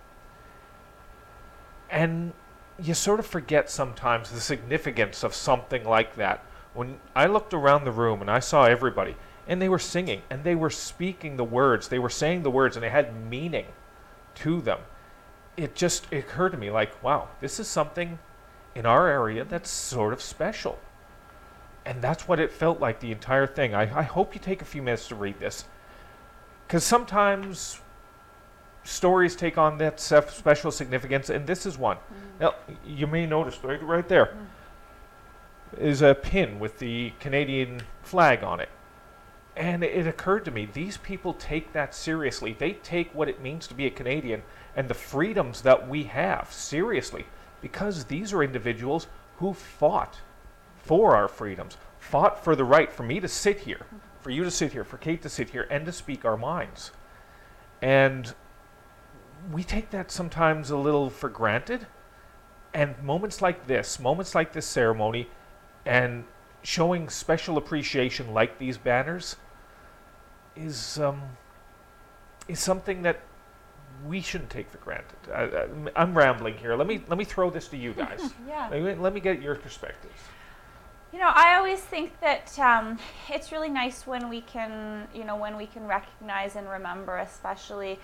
And 1.91 2.33
you 2.79 2.95
sort 2.95 3.21
of 3.21 3.27
forget 3.27 3.71
sometimes 3.71 4.31
the 4.31 4.41
significance 4.41 5.23
of 5.23 5.35
something 5.35 5.85
like 5.85 6.17
that. 6.17 6.45
When 6.73 7.01
I 7.15 7.27
looked 7.27 7.53
around 7.53 7.85
the 7.85 7.93
room 7.93 8.21
and 8.21 8.31
I 8.31 8.39
saw 8.39 8.65
everybody, 8.65 9.17
and 9.49 9.61
they 9.61 9.69
were 9.69 9.79
singing, 9.81 10.23
and 10.31 10.45
they 10.45 10.55
were 10.55 10.71
speaking 10.71 11.37
the 11.37 11.45
words, 11.45 11.89
they 11.89 11.99
were 11.99 12.09
saying 12.09 12.43
the 12.43 12.51
words, 12.51 12.77
and 12.77 12.83
they 12.83 12.91
had 12.91 13.29
meaning 13.29 13.67
to 14.37 14.61
them. 14.61 14.79
It 15.57 15.75
just 15.75 16.13
occurred 16.13 16.51
to 16.51 16.59
me 16.59 16.71
like, 16.71 17.03
wow, 17.03 17.29
this 17.41 17.59
is 17.59 17.67
something 17.67 18.19
in 18.75 18.87
our 18.87 19.09
area 19.09 19.45
that's 19.45 19.69
sort 19.69 20.13
of 20.13 20.23
special. 20.23 20.79
And 21.85 22.01
that's 22.01 22.29
what 22.29 22.39
it 22.39 22.53
felt 22.53 22.79
like 22.79 23.01
the 23.01 23.11
entire 23.11 23.47
thing. 23.47 23.75
I, 23.75 23.83
I 23.99 24.03
hope 24.03 24.35
you 24.35 24.41
take 24.41 24.63
a 24.63 24.67
few 24.67 24.83
minutes 24.83 25.09
to 25.09 25.17
read 25.17 25.41
this. 25.41 25.65
Because 26.71 26.85
sometimes 26.85 27.81
stories 28.85 29.35
take 29.35 29.59
on 29.59 29.79
that 29.79 29.99
special 29.99 30.71
significance, 30.71 31.29
and 31.29 31.45
this 31.45 31.67
is 31.67 31.77
one. 31.77 31.97
Mm-hmm. 31.97 32.43
Now, 32.43 32.55
you 32.87 33.09
may 33.09 33.27
notice 33.27 33.59
right, 33.65 33.83
right 33.83 34.09
there 34.09 34.27
mm. 35.77 35.81
is 35.81 36.01
a 36.01 36.15
pin 36.15 36.61
with 36.61 36.79
the 36.79 37.13
Canadian 37.19 37.83
flag 38.05 38.45
on 38.45 38.61
it. 38.61 38.69
And 39.57 39.83
it 39.83 40.07
occurred 40.07 40.45
to 40.45 40.53
me, 40.53 40.69
these 40.73 40.97
people 40.97 41.35
take 41.35 41.73
that 41.73 41.93
seriously. 41.93 42.55
They 42.57 42.75
take 42.75 43.13
what 43.17 43.29
it 43.29 43.43
means 43.43 43.67
to 43.67 43.75
be 43.75 43.87
a 43.87 43.91
Canadian 43.91 44.45
and 44.77 44.87
the 44.87 44.95
freedoms 44.95 45.63
that 45.63 45.89
we 45.89 46.05
have 46.05 46.53
seriously 46.53 47.27
because 47.61 48.05
these 48.05 48.33
are 48.33 48.45
individuals 48.45 49.09
who 49.39 49.55
fought 49.55 50.21
for 50.77 51.17
our 51.17 51.27
freedoms, 51.27 51.77
fought 51.99 52.45
for 52.45 52.55
the 52.55 52.65
right 52.65 52.93
for 52.93 53.03
me 53.03 53.19
to 53.19 53.27
sit 53.27 53.59
here, 53.59 53.87
mm-hmm. 53.87 54.10
For 54.21 54.31
you 54.31 54.45
to 54.45 54.51
sit 54.51 54.73
here, 54.73 54.85
for 54.85 54.99
Kate 54.99 55.23
to 55.23 55.29
sit 55.29 55.51
here, 55.51 55.67
and 55.71 55.87
to 55.87 55.93
speak 55.93 56.25
our 56.25 56.37
minds. 56.37 56.93
And 57.83 58.35
we 59.51 59.65
take 59.65 59.91
that 59.91 60.11
sometimes 60.11 60.71
a 60.71 60.77
little 60.77 61.11
for 61.11 61.29
granted. 61.29 61.87
And 62.75 63.03
moments 63.03 63.43
like 63.43 63.67
this, 63.67 63.99
moments 63.99 64.35
like 64.35 64.53
this 64.53 64.67
ceremony, 64.67 65.29
and 65.85 66.25
showing 66.63 67.09
special 67.09 67.57
appreciation 67.57 68.33
like 68.35 68.59
these 68.59 68.77
banners 68.77 69.37
is 70.55 70.99
um, 70.99 71.23
is 72.49 72.61
something 72.61 73.03
that 73.03 73.21
we 74.07 74.21
shouldn't 74.21 74.51
take 74.51 74.71
for 74.71 74.79
granted. 74.79 75.17
I, 75.35 75.67
I'm 75.97 76.17
rambling 76.17 76.57
here. 76.59 76.77
Let 76.77 76.87
me 76.87 77.03
let 77.09 77.19
me 77.19 77.25
throw 77.25 77.51
this 77.51 77.69
to 77.69 77.77
you 77.77 77.93
guys. 77.93 78.21
Yeah. 78.47 78.69
let, 78.71 78.83
me, 78.83 78.95
let 78.95 79.15
me 79.15 79.21
get 79.21 79.41
your 79.41 79.55
perspectives. 79.57 80.15
You 81.13 81.19
know, 81.19 81.33
I 81.35 81.57
always 81.57 81.81
think 81.81 82.21
that 82.21 82.57
um, 82.61 82.97
it's 83.29 83.51
really 83.51 83.69
nice 83.69 84.07
when 84.07 84.29
we 84.29 84.43
can, 84.43 85.09
you 85.13 85.25
know, 85.25 85.37
when 85.37 85.57
we 85.57 85.67
can 85.67 85.89
recognize 85.89 86.55
and 86.55 86.69
remember, 86.69 87.19
especially, 87.19 87.99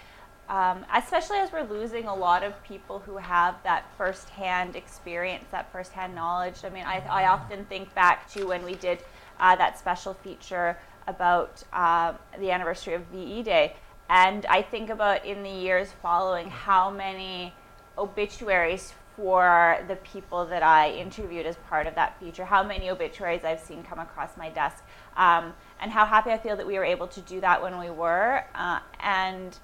um, 0.48 0.84
especially 0.92 1.38
as 1.38 1.52
we're 1.52 1.62
losing 1.62 2.06
a 2.06 2.14
lot 2.14 2.42
of 2.42 2.60
people 2.64 2.98
who 2.98 3.16
have 3.18 3.62
that 3.62 3.84
firsthand 3.96 4.74
experience, 4.74 5.44
that 5.52 5.70
firsthand 5.70 6.16
knowledge. 6.16 6.64
I 6.64 6.68
mean, 6.68 6.84
I, 6.84 7.00
I 7.08 7.28
often 7.28 7.64
think 7.66 7.94
back 7.94 8.28
to 8.32 8.44
when 8.44 8.64
we 8.64 8.74
did 8.74 8.98
uh, 9.38 9.54
that 9.54 9.78
special 9.78 10.14
feature 10.14 10.76
about 11.06 11.62
uh, 11.72 12.12
the 12.40 12.50
anniversary 12.50 12.94
of 12.94 13.02
VE 13.12 13.44
Day, 13.44 13.76
and 14.10 14.44
I 14.46 14.62
think 14.62 14.90
about 14.90 15.24
in 15.24 15.44
the 15.44 15.50
years 15.50 15.92
following 16.02 16.50
how 16.50 16.90
many 16.90 17.54
obituaries 17.96 18.94
for 19.16 19.82
the 19.88 19.96
people 19.96 20.44
that 20.44 20.62
I 20.62 20.92
interviewed 20.92 21.46
as 21.46 21.56
part 21.68 21.86
of 21.86 21.94
that 21.94 22.20
feature, 22.20 22.44
how 22.44 22.62
many 22.62 22.90
obituaries 22.90 23.44
I've 23.44 23.60
seen 23.60 23.82
come 23.82 23.98
across 23.98 24.36
my 24.36 24.50
desk, 24.50 24.84
um, 25.16 25.54
and 25.80 25.90
how 25.90 26.04
happy 26.04 26.30
I 26.30 26.38
feel 26.38 26.56
that 26.56 26.66
we 26.66 26.74
were 26.74 26.84
able 26.84 27.08
to 27.08 27.20
do 27.22 27.40
that 27.40 27.62
when 27.62 27.78
we 27.78 27.88
were. 27.90 28.44
Uh, 28.54 28.80
and 29.00 29.58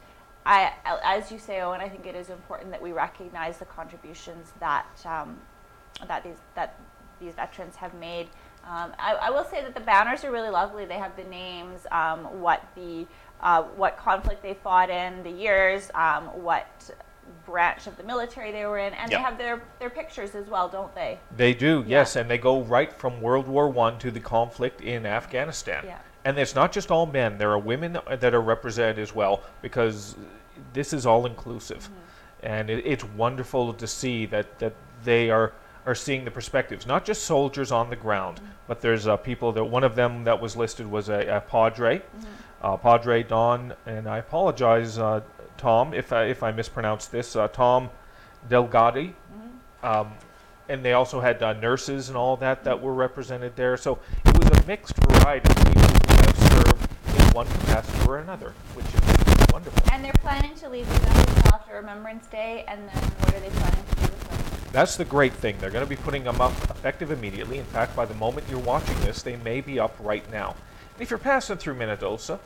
I, 0.47 0.73
as 1.05 1.31
you 1.31 1.39
say, 1.39 1.57
Eoin, 1.57 1.81
I 1.81 1.89
think 1.89 2.07
it 2.07 2.17
is 2.17 2.31
important 2.31 2.71
that 2.71 2.81
we 2.81 2.93
recognize 2.93 3.59
the 3.59 3.67
contributions 3.67 4.53
that 4.59 4.87
um, 5.05 5.39
that 6.09 6.25
these 6.25 6.39
that 6.55 6.81
these 7.21 7.35
veterans 7.35 7.77
have 7.77 7.95
made. 7.95 8.29
Um, 8.65 8.93
I, 8.99 9.15
I, 9.15 9.31
will 9.31 9.45
say 9.45 9.61
that 9.61 9.75
the 9.75 9.81
banners 9.81 10.25
are 10.25 10.31
really 10.31 10.49
lovely. 10.49 10.85
They 10.85 10.99
have 10.99 11.17
the 11.17 11.25
names, 11.25 11.85
um, 11.91 12.41
what 12.41 12.63
the 12.77 13.07
uh, 13.41 13.65
what 13.77 13.97
conflict 13.97 14.43
they 14.43 14.55
fought 14.55 14.89
in, 14.89 15.23
the 15.25 15.31
years, 15.31 15.91
um, 15.95 16.27
what 16.43 16.91
branch 17.47 17.87
of 17.87 17.97
the 17.97 18.03
military 18.03 18.53
they 18.53 18.65
were 18.67 18.79
in, 18.79 18.93
and 18.95 19.11
Yep. 19.11 19.19
they 19.19 19.23
have 19.23 19.39
their, 19.39 19.63
their 19.79 19.91
pictures 19.91 20.35
as 20.35 20.47
well, 20.47 20.69
don't 20.69 20.95
they? 20.95 21.19
They 21.37 21.55
do, 21.55 21.85
yes, 21.87 22.17
and 22.17 22.31
they 22.31 22.39
go 22.39 22.61
right 22.63 22.93
from 22.93 23.21
World 23.21 23.49
War 23.49 23.69
One 23.69 23.99
to 23.99 24.11
the 24.11 24.21
conflict 24.21 24.81
in 24.81 25.07
Afghanistan. 25.07 25.85
Yeah. 25.87 25.99
And 26.25 26.39
it's 26.39 26.55
not 26.55 26.71
just 26.73 26.91
all 26.91 27.07
men; 27.07 27.39
there 27.39 27.51
are 27.51 27.59
women 27.59 27.99
that 28.09 28.33
are 28.35 28.41
represented 28.41 28.99
as 28.99 29.15
well, 29.15 29.43
because 29.61 30.15
this 30.73 30.93
is 30.93 31.05
all 31.05 31.27
inclusive, 31.27 31.89
and 32.43 32.71
it, 32.71 32.87
it's 32.87 33.05
wonderful 33.05 33.75
to 33.75 33.87
see 33.87 34.27
that 34.27 34.59
that 34.61 34.75
they 35.05 35.31
are 35.31 35.53
are 35.85 35.97
seeing 35.97 36.25
the 36.25 36.31
perspectives, 36.31 36.87
not 36.87 37.05
just 37.05 37.25
soldiers 37.25 37.73
on 37.73 37.91
the 37.91 37.97
ground, 37.97 38.41
but 38.69 38.81
there's 38.81 39.09
uh, 39.09 39.17
people 39.17 39.51
that 39.51 39.65
one 39.65 39.83
of 39.83 39.97
them 39.97 40.23
that 40.23 40.41
was 40.41 40.57
listed 40.57 40.89
was 40.89 41.09
a, 41.09 41.27
a 41.27 41.41
padre, 41.41 42.01
uh, 42.63 42.77
Padre 42.77 43.25
Don, 43.25 43.75
and 43.87 44.09
I 44.09 44.19
apologize, 44.19 44.97
uh, 44.99 45.23
Tom, 45.63 45.95
if 45.95 46.13
I, 46.13 46.25
if 46.25 46.43
I 46.43 46.51
mispronounce 46.51 47.07
this, 47.07 47.37
uh, 47.37 47.47
Tom 47.47 47.89
Delgado. 48.49 49.13
Um, 49.85 50.11
and 50.69 50.85
they 50.85 50.93
also 50.93 51.21
had 51.21 51.41
uh, 51.41 51.53
nurses 51.53 52.09
and 52.09 52.17
all 52.17 52.37
that 52.39 52.65
that 52.65 52.83
were 52.83 52.95
represented 52.95 53.55
there. 53.55 53.77
So 53.77 54.01
it 54.25 54.37
was 54.37 54.59
a 54.59 54.67
mixed 54.67 54.97
variety 54.97 55.49
of 55.49 55.57
people 55.65 55.83
who 55.83 56.15
have 56.15 56.39
served 56.51 56.89
in 57.07 57.35
one 57.35 57.47
capacity 57.47 58.09
or 58.09 58.19
another, 58.19 58.55
which 58.75 58.87
is 58.87 59.53
wonderful. 59.53 59.93
And 59.93 60.05
they're 60.05 60.13
planning 60.15 60.57
to 60.57 60.69
leave 60.69 60.91
up 60.91 61.29
until 61.29 61.55
after 61.55 61.75
Remembrance 61.75 62.27
Day, 62.27 62.65
and 62.67 62.89
then 62.89 62.97
what 62.97 63.35
are 63.35 63.41
they 63.41 63.51
planning 63.51 63.85
to 63.89 63.95
do 63.95 64.03
with 64.03 64.31
them? 64.31 64.73
That's 64.73 64.97
the 64.97 65.05
great 65.05 65.33
thing. 65.33 65.57
They're 65.61 65.71
going 65.71 65.85
to 65.85 65.89
be 65.89 65.97
putting 65.97 66.25
them 66.25 66.41
up 66.41 66.53
effective 66.71 67.13
immediately. 67.13 67.59
In 67.59 67.67
fact, 67.67 67.95
by 67.95 68.05
the 68.05 68.15
moment 68.15 68.49
you're 68.51 68.59
watching 68.59 68.99
this, 69.01 69.23
they 69.23 69.37
may 69.37 69.61
be 69.61 69.79
up 69.79 69.95
right 70.01 70.29
now. 70.33 70.57
And 70.95 71.03
if 71.03 71.11
you're 71.11 71.21
passing 71.21 71.57
through 71.57 71.77
Minnedosa, 71.77 72.41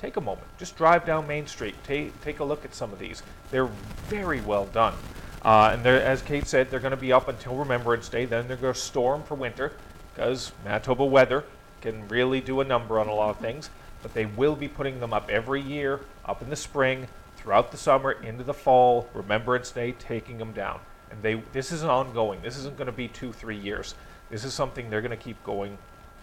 take 0.00 0.16
a 0.16 0.20
moment. 0.20 0.46
Just 0.58 0.76
drive 0.76 1.04
down 1.04 1.26
Main 1.26 1.46
Street. 1.46 1.74
Take, 1.84 2.18
take 2.22 2.40
a 2.40 2.44
look 2.44 2.64
at 2.64 2.74
some 2.74 2.92
of 2.92 2.98
these. 2.98 3.22
They're 3.50 3.68
very 4.08 4.40
well 4.40 4.66
done. 4.66 4.94
Uh, 5.42 5.70
and 5.72 5.86
as 5.86 6.22
Kate 6.22 6.46
said, 6.46 6.70
they're 6.70 6.80
going 6.80 6.90
to 6.90 6.96
be 6.96 7.12
up 7.12 7.28
until 7.28 7.54
Remembrance 7.54 8.08
Day. 8.08 8.24
Then 8.24 8.48
they're 8.48 8.56
going 8.56 8.74
to 8.74 8.80
storm 8.80 9.22
for 9.22 9.34
winter 9.34 9.72
because 10.14 10.52
Manitoba 10.64 11.04
weather 11.04 11.44
can 11.80 12.06
really 12.08 12.40
do 12.40 12.60
a 12.60 12.64
number 12.64 12.98
on 12.98 13.08
a 13.08 13.14
lot 13.14 13.30
of 13.30 13.38
things. 13.38 13.70
But 14.02 14.14
they 14.14 14.26
will 14.26 14.56
be 14.56 14.68
putting 14.68 15.00
them 15.00 15.12
up 15.12 15.28
every 15.30 15.60
year, 15.60 16.00
up 16.24 16.40
in 16.40 16.48
the 16.48 16.56
spring, 16.56 17.06
throughout 17.36 17.70
the 17.70 17.76
summer, 17.76 18.12
into 18.12 18.44
the 18.44 18.54
fall, 18.54 19.08
Remembrance 19.14 19.70
Day, 19.70 19.92
taking 19.92 20.38
them 20.38 20.52
down. 20.52 20.80
And 21.10 21.22
they 21.22 21.42
this 21.52 21.72
is 21.72 21.84
ongoing. 21.84 22.40
This 22.40 22.56
isn't 22.56 22.76
going 22.76 22.86
to 22.86 22.92
be 22.92 23.08
two, 23.08 23.32
three 23.32 23.58
years. 23.58 23.94
This 24.30 24.44
is 24.44 24.54
something 24.54 24.88
they're 24.88 25.02
going 25.02 25.10
to 25.10 25.16
keep 25.16 25.42
going 25.44 25.76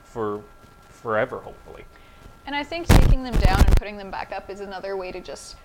for 0.06 0.42
forever, 0.90 1.40
hopefully. 1.40 1.86
And 2.48 2.56
I 2.56 2.64
think 2.64 2.88
taking 2.88 3.24
them 3.24 3.36
down 3.36 3.60
and 3.60 3.76
putting 3.76 3.98
them 3.98 4.10
back 4.10 4.32
up 4.32 4.50
is 4.50 4.62
another 4.62 4.96
way 4.98 5.12
to 5.12 5.20
just 5.22 5.56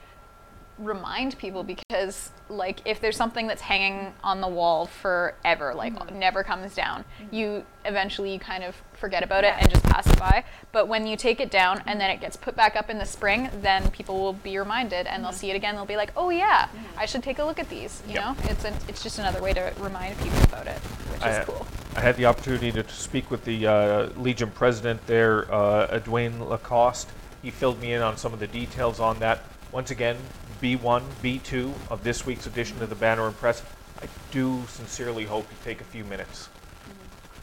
remind 0.79 1.39
people 1.39 1.63
because 1.63 2.31
like 2.49 2.81
if 2.87 2.99
there's 3.01 3.17
something 3.17 3.47
that's 3.47 3.61
hanging 3.61 4.13
on 4.25 4.41
the 4.41 4.49
wall 4.49 4.87
forever 4.87 5.75
like 5.75 5.93
Mm-hmm. 5.95 6.19
never 6.19 6.43
comes 6.43 6.75
down 6.75 7.05
you 7.31 7.63
eventually 7.85 8.33
you 8.33 8.39
kind 8.41 8.65
of 8.65 8.75
forget 8.95 9.23
about 9.23 9.45
it 9.45 9.53
and 9.61 9.69
just 9.71 9.85
pass 9.85 10.07
it 10.07 10.19
by. 10.19 10.43
But 10.73 10.89
when 10.89 11.07
you 11.07 11.17
take 11.17 11.41
it 11.41 11.51
down 11.51 11.83
and 11.87 12.01
then 12.01 12.11
it 12.11 12.21
gets 12.21 12.37
put 12.37 12.57
back 12.57 12.75
up 12.75 12.89
in 12.89 12.99
the 12.99 13.05
spring 13.05 13.51
then 13.61 13.91
people 13.91 14.19
will 14.21 14.33
be 14.33 14.59
reminded 14.59 15.07
and 15.07 15.09
Mm-hmm. 15.09 15.23
they'll 15.25 15.33
see 15.33 15.51
it 15.51 15.57
again. 15.57 15.75
They'll 15.77 15.85
be 15.85 15.97
like 15.97 16.13
oh 16.17 16.31
yeah 16.31 16.69
i 16.97 17.05
should 17.07 17.23
take 17.23 17.39
a 17.39 17.45
look 17.45 17.59
at 17.61 17.69
these 17.69 18.03
you 18.09 18.15
Yep. 18.15 18.25
know? 18.25 18.37
It's 18.51 18.65
an, 18.65 18.75
it's 18.89 19.03
just 19.03 19.19
another 19.21 19.41
way 19.43 19.53
to 19.53 19.73
remind 19.79 20.19
people 20.19 20.43
about 20.45 20.67
it 20.67 20.79
which 21.13 21.25
is 21.27 21.45
cool 21.45 21.67
I 21.95 22.01
had 22.01 22.17
the 22.17 22.27
opportunity 22.27 22.73
to, 22.73 22.83
to 22.83 22.95
speak 22.95 23.31
with 23.31 23.45
the 23.45 23.67
uh, 23.67 24.09
Legion 24.17 24.51
president 24.51 25.07
there, 25.07 25.53
uh, 25.53 26.01
Dwayne 26.05 26.49
Lacoste. 26.49 27.09
He 27.43 27.51
filled 27.51 27.81
me 27.81 27.93
in 27.93 28.01
on 28.01 28.17
some 28.17 28.33
of 28.33 28.41
the 28.41 28.47
details 28.47 28.99
on 28.99 29.19
that. 29.19 29.45
Once 29.73 29.91
again, 29.91 30.17
B1, 30.63 31.03
B2 31.23 31.73
of 31.91 32.03
this 32.03 32.25
week's 32.25 32.47
edition 32.47 32.83
of 32.83 32.89
the 32.89 32.95
Banner 32.95 33.27
and 33.27 33.37
Press. 33.37 33.63
I 34.01 34.07
do 34.31 34.63
sincerely 34.69 35.25
hope 35.25 35.47
you 35.51 35.57
take 35.65 35.81
a 35.81 35.85
few 35.85 36.05
minutes. 36.05 36.49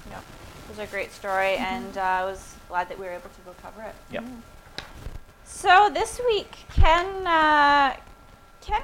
Yeah, 0.09 0.17
it 0.17 0.69
was 0.69 0.79
a 0.79 0.87
great 0.87 1.11
story, 1.11 1.55
and 1.55 1.97
uh, 1.97 2.01
I 2.01 2.25
was 2.25 2.55
glad 2.69 2.89
that 2.89 2.97
we 2.97 3.05
were 3.05 3.11
able 3.11 3.29
to 3.29 3.41
go 3.45 3.53
cover 3.61 3.83
it. 3.83 3.95
Yep. 4.11 4.23
So 5.45 5.89
this 5.93 6.19
week, 6.27 6.55
Ken 6.73 7.05
uh, 7.27 7.95
Ken 8.61 8.81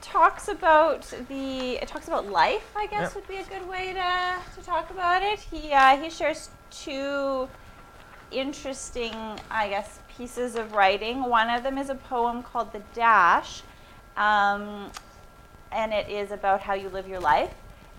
talks 0.00 0.48
about 0.48 1.02
the 1.28 1.74
it 1.82 1.88
talks 1.88 2.08
about 2.08 2.26
life. 2.26 2.72
I 2.76 2.86
guess 2.86 3.12
Yeah. 3.12 3.14
would 3.14 3.28
be 3.28 3.36
a 3.36 3.44
good 3.44 3.68
way 3.68 3.92
to, 3.92 4.60
to 4.60 4.66
talk 4.66 4.90
about 4.90 5.22
it. 5.22 5.38
He 5.38 5.72
uh, 5.72 5.96
he 5.96 6.10
shares 6.10 6.50
two 6.70 7.48
interesting, 8.30 9.12
I 9.50 9.68
guess, 9.68 9.98
pieces 10.16 10.54
of 10.56 10.72
writing. 10.72 11.24
One 11.24 11.50
of 11.50 11.62
them 11.62 11.78
is 11.78 11.90
a 11.90 11.94
poem 11.94 12.42
called 12.42 12.72
"The 12.72 12.82
Dash," 12.94 13.62
um, 14.16 14.90
and 15.72 15.92
it 15.92 16.08
is 16.08 16.30
about 16.32 16.60
how 16.60 16.74
you 16.74 16.88
live 16.88 17.08
your 17.08 17.20
life. 17.20 17.52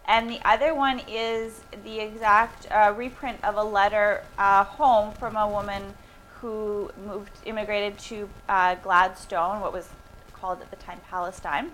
And 0.05 0.29
the 0.29 0.39
other 0.43 0.73
one 0.73 1.01
is 1.07 1.61
the 1.83 1.99
exact 1.99 2.67
uh, 2.71 2.93
reprint 2.97 3.43
of 3.43 3.55
a 3.55 3.63
letter 3.63 4.23
uh, 4.37 4.63
home 4.63 5.13
from 5.13 5.37
a 5.37 5.47
woman 5.47 5.93
who 6.39 6.89
moved, 7.05 7.31
immigrated 7.45 7.99
to 7.99 8.27
uh, 8.49 8.75
Gladstone, 8.75 9.61
what 9.61 9.71
was 9.71 9.89
called 10.33 10.59
at 10.61 10.71
the 10.71 10.75
time 10.77 10.99
Palestine. 11.07 11.71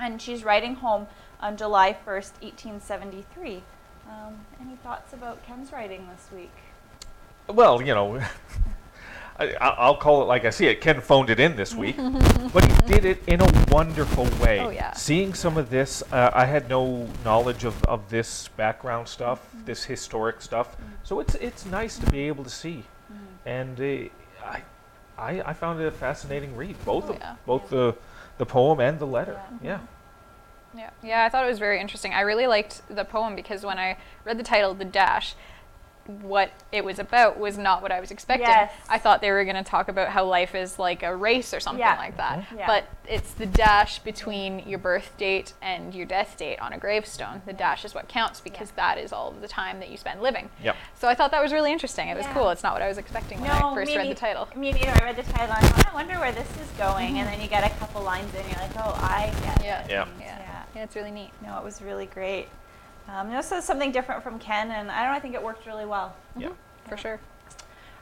And 0.00 0.20
she's 0.20 0.44
writing 0.44 0.76
home 0.76 1.06
on 1.40 1.56
July 1.56 1.92
1st, 1.92 2.32
1873. 2.42 3.62
Um, 4.08 4.34
any 4.60 4.76
thoughts 4.76 5.12
about 5.12 5.44
Ken's 5.46 5.72
writing 5.72 6.08
this 6.14 6.28
week? 6.34 6.50
Well, 7.48 7.82
you 7.82 7.94
know, 7.94 8.16
I, 9.38 9.52
I- 9.54 9.68
I'll 9.78 9.96
call 9.96 10.22
it 10.22 10.24
like 10.24 10.44
I 10.46 10.50
see 10.50 10.66
it. 10.66 10.80
Ken 10.80 11.00
phoned 11.00 11.28
it 11.30 11.38
in 11.38 11.54
this 11.54 11.74
week, 11.74 11.96
but 12.52 12.64
he 12.64 12.92
did 12.92 13.04
it 13.04 13.22
in 13.26 13.40
a 13.42 13.64
wonderful 13.70 14.24
way. 14.42 14.60
Oh, 14.60 14.70
yeah. 14.70 14.92
Seeing 14.94 15.34
some 15.34 15.56
of 15.58 15.68
this, 15.70 16.02
uh, 16.12 16.30
I 16.32 16.46
had 16.46 16.68
no 16.68 17.06
knowledge 17.24 17.64
of, 17.64 17.82
of 17.84 18.08
this 18.08 18.48
background 18.56 19.06
stuff, 19.06 19.46
this 19.64 19.84
historic 19.84 20.40
stuff. 20.40 20.76
So 21.02 21.20
it's 21.20 21.34
it's 21.36 21.66
nice 21.66 21.98
to 21.98 22.10
be 22.10 22.20
able 22.20 22.44
to 22.44 22.50
see, 22.50 22.84
and 23.46 23.78
uh, 23.80 24.44
I, 24.46 24.62
I 25.18 25.42
I 25.46 25.52
found 25.52 25.80
it 25.80 25.86
a 25.86 25.90
fascinating 25.92 26.56
read. 26.56 26.76
Both 26.84 27.10
Oh, 27.10 27.12
of, 27.14 27.18
yeah. 27.18 27.36
both 27.46 27.68
the 27.70 27.94
the 28.40 28.46
poem 28.46 28.80
and 28.80 28.98
the 28.98 29.06
letter. 29.06 29.38
Yeah. 29.62 29.68
Yeah. 29.70 29.80
Yeah, 30.72 30.90
yeah, 31.02 31.24
I 31.24 31.28
thought 31.28 31.44
it 31.44 31.48
was 31.48 31.58
very 31.58 31.80
interesting. 31.80 32.14
I 32.14 32.20
really 32.20 32.46
liked 32.46 32.82
the 32.88 33.04
poem 33.04 33.34
because 33.34 33.64
when 33.64 33.76
I 33.76 33.96
read 34.24 34.38
the 34.38 34.44
title, 34.44 34.72
"The 34.72 34.84
Dash," 34.84 35.34
what 36.22 36.50
it 36.72 36.84
was 36.84 36.98
about 36.98 37.38
was 37.38 37.56
not 37.58 37.82
what 37.82 37.92
I 37.92 38.00
was 38.00 38.10
expecting. 38.10 38.48
Yes. 38.48 38.72
I 38.88 38.98
thought 38.98 39.20
they 39.20 39.30
were 39.30 39.44
going 39.44 39.56
to 39.56 39.62
talk 39.62 39.88
about 39.88 40.08
how 40.08 40.24
life 40.24 40.54
is 40.54 40.78
like 40.78 41.02
a 41.02 41.14
race 41.14 41.52
or 41.54 41.60
something 41.60 41.80
Yeah. 41.80 41.96
like 41.96 42.16
that. 42.16 42.40
Mm-hmm. 42.40 42.58
Yeah. 42.58 42.66
But 42.66 42.84
it's 43.08 43.32
the 43.32 43.46
dash 43.46 43.98
between 44.00 44.60
your 44.68 44.78
birth 44.78 45.12
date 45.16 45.54
and 45.62 45.94
your 45.94 46.06
death 46.06 46.36
date 46.36 46.58
on 46.60 46.72
a 46.72 46.78
gravestone. 46.78 47.42
The 47.46 47.52
dash 47.52 47.84
is 47.84 47.94
what 47.94 48.08
counts 48.08 48.40
because 48.40 48.70
that 48.72 48.98
is 48.98 49.12
all 49.12 49.28
of 49.28 49.40
the 49.40 49.48
time 49.48 49.80
that 49.80 49.90
you 49.90 49.96
spend 49.96 50.20
living. 50.22 50.50
Yep. 50.62 50.76
So 50.98 51.08
I 51.08 51.14
thought 51.14 51.30
that 51.30 51.42
was 51.42 51.52
really 51.52 51.72
interesting. 51.72 52.08
It 52.08 52.16
was 52.16 52.26
Yeah. 52.26 52.34
cool. 52.34 52.50
It's 52.50 52.62
not 52.62 52.72
what 52.72 52.82
I 52.82 52.88
was 52.88 52.98
expecting 52.98 53.40
when 53.40 53.50
I 53.50 53.74
first 53.74 53.88
me 53.90 53.96
read 53.96 54.04
the 54.04 54.08
neith- 54.10 54.18
title. 54.18 54.48
Me 54.56 54.72
neither. 54.72 54.90
I 54.90 55.04
read 55.04 55.16
the 55.16 55.22
title 55.22 55.54
and 55.54 55.64
I 55.64 55.68
thought, 55.68 55.92
I 55.92 55.94
wonder 55.94 56.18
where 56.18 56.32
this 56.32 56.50
is 56.58 56.68
going. 56.78 57.08
And 57.08 57.16
mm-hmm. 57.18 57.30
then 57.30 57.40
you 57.40 57.48
get 57.48 57.64
a 57.64 57.74
couple 57.78 58.02
lines 58.02 58.34
in, 58.34 58.44
you're 58.48 58.58
like, 58.58 58.76
oh, 58.76 58.94
I 59.00 59.32
get 59.42 59.64
Yeah. 59.64 59.84
it. 59.84 59.90
Yeah. 59.90 60.06
Yeah. 60.18 60.38
yeah. 60.38 60.62
Yeah, 60.74 60.84
it's 60.84 60.94
really 60.94 61.10
neat. 61.10 61.30
No, 61.44 61.58
it 61.58 61.64
was 61.64 61.82
really 61.82 62.06
great. 62.06 62.48
Um, 63.12 63.30
this 63.30 63.50
is 63.50 63.64
something 63.64 63.90
different 63.90 64.22
from 64.22 64.38
Ken, 64.38 64.70
and 64.70 64.90
I 64.90 65.02
don't 65.02 65.12
know, 65.12 65.16
I 65.16 65.20
think 65.20 65.34
it 65.34 65.42
worked 65.42 65.66
really 65.66 65.84
well. 65.84 66.14
Yeah. 66.36 66.50
For 66.88 66.96
sure. 66.96 67.20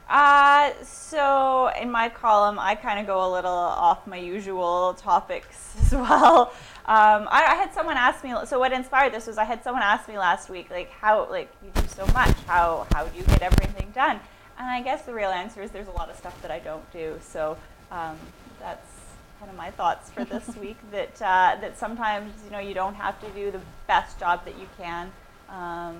Uh, 0.07 0.71
so 0.83 1.71
in 1.79 1.89
my 1.91 2.09
column, 2.09 2.57
I 2.59 2.75
kind 2.75 2.99
of 2.99 3.05
go 3.05 3.27
a 3.27 3.29
little 3.31 3.51
off 3.51 4.07
my 4.07 4.17
usual 4.17 4.95
topics 4.95 5.75
as 5.81 5.91
well. 5.91 6.53
Um, 6.85 7.27
I, 7.29 7.45
I 7.49 7.55
had 7.55 7.73
someone 7.73 7.97
ask 7.97 8.23
me. 8.23 8.33
So 8.45 8.57
what 8.57 8.71
inspired 8.71 9.13
this 9.13 9.27
was 9.27 9.37
I 9.37 9.43
had 9.43 9.63
someone 9.63 9.83
ask 9.83 10.07
me 10.07 10.17
last 10.17 10.49
week, 10.49 10.71
like 10.71 10.89
how, 10.89 11.29
like 11.29 11.51
you 11.63 11.69
do 11.75 11.87
so 11.87 12.05
much. 12.07 12.35
How 12.47 12.87
how 12.91 13.05
do 13.05 13.17
you 13.17 13.23
get 13.25 13.43
everything 13.43 13.91
done? 13.93 14.19
And 14.57 14.67
I 14.67 14.81
guess 14.81 15.03
the 15.03 15.13
real 15.13 15.29
answer 15.29 15.61
is 15.61 15.69
there's 15.71 15.87
a 15.87 15.91
lot 15.91 16.09
of 16.09 16.17
stuff 16.17 16.39
that 16.41 16.49
I 16.51 16.59
don't 16.59 16.91
do. 16.91 17.19
So 17.21 17.55
um, 17.91 18.17
that's 18.59 18.98
kind 19.39 19.49
of 19.49 19.57
my 19.57 19.71
thoughts 19.71 20.09
for 20.09 20.25
this 20.25 20.55
week. 20.61 20.77
That 20.91 21.21
uh, 21.21 21.57
that 21.61 21.77
sometimes 21.77 22.33
you 22.45 22.51
know 22.51 22.59
you 22.59 22.73
don't 22.73 22.95
have 22.95 23.19
to 23.21 23.29
do 23.31 23.51
the 23.51 23.61
best 23.87 24.19
job 24.19 24.45
that 24.45 24.59
you 24.59 24.67
can. 24.77 25.11
Um, 25.49 25.97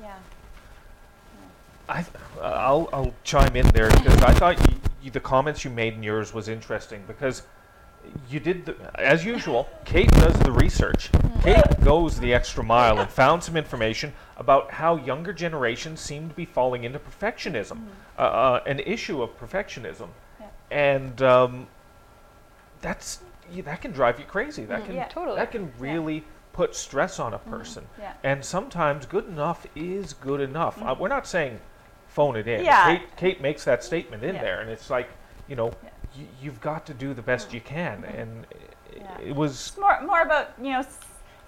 yeah. 0.00 0.16
I, 1.88 2.04
I'll, 2.40 2.88
I'll 2.92 3.14
chime 3.24 3.56
in 3.56 3.66
there 3.68 3.90
because 3.90 4.22
I 4.22 4.32
thought 4.34 4.58
you, 4.70 4.76
you, 5.02 5.10
the 5.10 5.20
comments 5.20 5.64
you 5.64 5.70
made 5.70 5.94
in 5.94 6.02
yours 6.02 6.32
was 6.32 6.48
interesting 6.48 7.02
because 7.06 7.42
you 8.28 8.40
did, 8.40 8.66
the, 8.66 8.76
as 9.00 9.24
usual, 9.24 9.68
Kate 9.84 10.10
does 10.12 10.38
the 10.40 10.52
research. 10.52 11.10
Kate 11.42 11.84
goes 11.84 12.18
the 12.18 12.32
extra 12.32 12.62
mile 12.62 12.98
and 12.98 13.10
found 13.10 13.42
some 13.42 13.56
information 13.56 14.12
about 14.36 14.70
how 14.70 14.96
younger 14.96 15.32
generations 15.32 16.00
seem 16.00 16.28
to 16.28 16.34
be 16.34 16.44
falling 16.44 16.84
into 16.84 16.98
perfectionism, 16.98 17.86
uh, 18.18 18.22
uh, 18.22 18.62
an 18.66 18.80
issue 18.80 19.22
of 19.22 19.38
perfectionism. 19.38 20.08
Yeah. 20.40 20.46
And 20.70 21.22
um, 21.22 21.66
that's, 22.82 23.20
yeah, 23.50 23.62
that 23.62 23.80
can 23.80 23.92
drive 23.92 24.18
you 24.18 24.26
crazy. 24.26 24.64
That 24.66 24.84
can, 24.84 24.94
Yeah. 24.94 25.08
Totally. 25.08 25.36
that 25.36 25.50
can 25.52 25.72
really 25.78 26.24
put 26.52 26.74
stress 26.76 27.18
on 27.18 27.32
a 27.32 27.38
person. 27.38 27.86
Yeah. 27.98 28.12
And 28.24 28.44
sometimes 28.44 29.06
good 29.06 29.26
enough 29.26 29.66
is 29.74 30.12
good 30.12 30.40
enough. 30.42 30.80
Uh, 30.82 30.94
we're 30.98 31.08
not 31.08 31.26
saying 31.26 31.58
phone 32.08 32.36
it 32.36 32.46
in. 32.46 32.56
Mm-hmm. 32.58 32.64
Yeah. 32.66 32.96
Kate, 32.98 33.16
Kate 33.16 33.40
makes 33.40 33.64
that 33.64 33.82
statement 33.82 34.22
in 34.22 34.34
Yeah. 34.34 34.42
there, 34.42 34.60
and 34.60 34.68
it's 34.68 34.90
like, 34.90 35.08
you 35.48 35.56
know, 35.56 35.72
Yeah. 35.82 35.88
y- 36.18 36.26
you've 36.42 36.60
got 36.60 36.84
to 36.86 36.94
do 36.94 37.14
the 37.14 37.22
best 37.22 37.54
you 37.54 37.60
can. 37.62 38.02
Mm-hmm. 38.02 38.20
And 38.20 38.46
i- 38.52 38.96
Yeah. 38.98 39.18
it 39.28 39.34
was, 39.34 39.52
It's 39.68 39.78
more 39.78 39.98
more 40.02 40.20
about 40.20 40.50
you 40.60 40.72
know 40.72 40.80
s- 40.80 40.98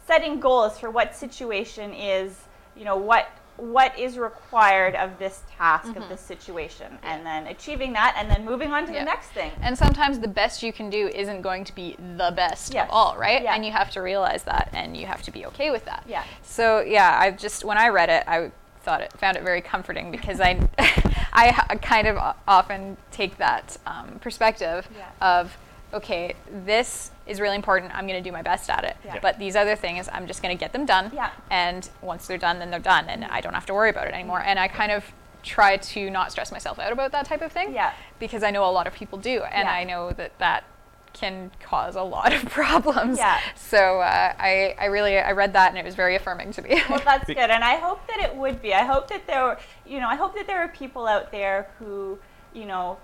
setting 0.07 0.41
goals 0.41 0.79
for 0.79 0.89
what 0.91 1.15
situation 1.15 1.93
is 1.93 2.45
you 2.75 2.85
know 2.87 2.97
what 2.97 3.29
what 3.57 3.97
is 3.99 4.19
required 4.19 4.95
of 4.97 5.19
this 5.19 5.43
task 5.57 5.95
of 5.97 6.09
this 6.09 6.21
situation 6.21 6.99
and 7.05 7.25
then 7.25 7.47
achieving 7.47 7.93
that 7.93 8.15
and 8.19 8.29
then 8.31 8.45
moving 8.45 8.73
on 8.73 8.85
to 8.87 8.93
Yeah. 8.93 9.01
the 9.01 9.05
next 9.05 9.29
thing 9.29 9.53
And 9.63 9.79
sometimes 9.79 10.19
the 10.19 10.29
best 10.29 10.63
you 10.63 10.73
can 10.73 10.91
do 10.91 11.09
isn't 11.09 11.43
going 11.43 11.65
to 11.65 11.75
be 11.75 11.97
the 12.17 12.33
best 12.35 12.75
Yes. 12.75 12.85
of 12.89 12.91
all, 12.91 13.17
right? 13.17 13.43
Yeah. 13.43 13.55
And 13.55 13.65
you 13.65 13.71
have 13.73 13.91
to 13.93 14.03
realize 14.03 14.43
that 14.45 14.71
and 14.73 14.97
you 14.97 15.07
have 15.07 15.23
to 15.23 15.31
be 15.31 15.47
okay 15.47 15.71
with 15.71 15.85
that. 15.85 16.03
Yeah. 16.07 16.25
So, 16.43 16.81
yeah, 16.81 17.17
I 17.21 17.31
just 17.31 17.65
when 17.65 17.79
I 17.79 17.89
read 17.89 18.09
it, 18.11 18.25
I 18.27 18.51
thought 18.83 19.01
it 19.01 19.13
found 19.19 19.37
it 19.37 19.43
very 19.43 19.63
comforting 19.63 20.11
because 20.11 20.43
i 20.43 20.59
i 21.33 21.51
kind 21.81 22.07
of 22.07 22.19
often 22.47 22.99
take 23.11 23.39
that 23.39 23.79
um, 23.87 24.19
perspective 24.21 24.87
Yeah. 24.95 25.09
of 25.39 25.57
okay, 25.95 26.35
this 26.67 27.11
is 27.27 27.41
really 27.41 27.57
important. 27.57 27.95
I'm 27.95 28.07
going 28.07 28.23
to 28.23 28.29
do 28.29 28.33
my 28.33 28.43
best 28.43 28.69
at 28.69 28.85
it. 28.85 28.97
Yeah. 29.05 29.19
But 29.23 29.39
these 29.39 29.57
other 29.57 29.77
things, 29.77 30.09
I'm 30.13 30.27
just 30.27 30.43
going 30.43 30.57
to 30.57 30.61
get 30.61 30.73
them 30.73 30.85
done. 30.87 31.11
Yeah. 31.15 31.31
And 31.51 31.89
once 32.03 32.27
they're 32.27 32.39
done, 32.39 32.59
then 32.59 32.71
they're 32.71 32.81
done, 32.81 33.09
and 33.09 33.25
I 33.25 33.41
don't 33.41 33.55
have 33.55 33.67
to 33.67 33.75
worry 33.75 33.91
about 33.91 34.07
it 34.09 34.15
anymore. 34.15 34.43
And 34.45 34.59
I 34.59 34.69
kind 34.69 34.93
of 34.93 35.05
try 35.43 35.77
to 35.77 36.11
not 36.11 36.33
stress 36.33 36.51
myself 36.53 36.79
out 36.79 36.91
about 36.93 37.13
that 37.13 37.27
type 37.27 37.43
of 37.43 37.53
thing 37.53 37.75
Yeah. 37.75 37.93
because 38.19 38.43
I 38.43 38.51
know 38.51 38.65
a 38.65 38.73
lot 38.73 38.87
of 38.87 38.95
people 38.95 39.19
do, 39.19 39.43
and 39.43 39.67
Yeah. 39.67 39.73
I 39.73 39.85
know 39.85 40.11
that 40.13 40.39
that 40.39 40.65
can 41.13 41.51
cause 41.63 41.95
a 41.95 42.03
lot 42.03 42.33
of 42.33 42.45
problems. 42.51 43.19
Yeah. 43.19 43.39
So 43.55 44.01
uh, 44.01 44.33
I, 44.39 44.75
I 44.81 44.87
really, 44.87 45.17
I 45.19 45.31
read 45.33 45.53
that 45.53 45.69
and 45.69 45.79
it 45.79 45.85
was 45.85 45.95
very 45.95 46.17
affirming 46.17 46.51
to 46.55 46.63
me. 46.63 46.83
well 46.91 47.01
that's 47.05 47.27
good 47.39 47.39
and 47.39 47.63
i 47.63 47.77
hope 47.77 48.05
that 48.09 48.19
it 48.19 48.35
would 48.35 48.61
be 48.61 48.75
i 48.75 48.83
hope 48.85 49.07
that 49.09 49.25
there 49.29 49.45
were 49.45 49.59
you 49.87 50.01
know 50.01 50.09
i 50.09 50.17
hope 50.17 50.35
that 50.35 50.49
there 50.49 50.59
are 50.59 50.67
people 50.69 51.07
out 51.07 51.31
there 51.31 51.69
who 51.79 52.19
you 52.53 52.67
know 52.67 52.99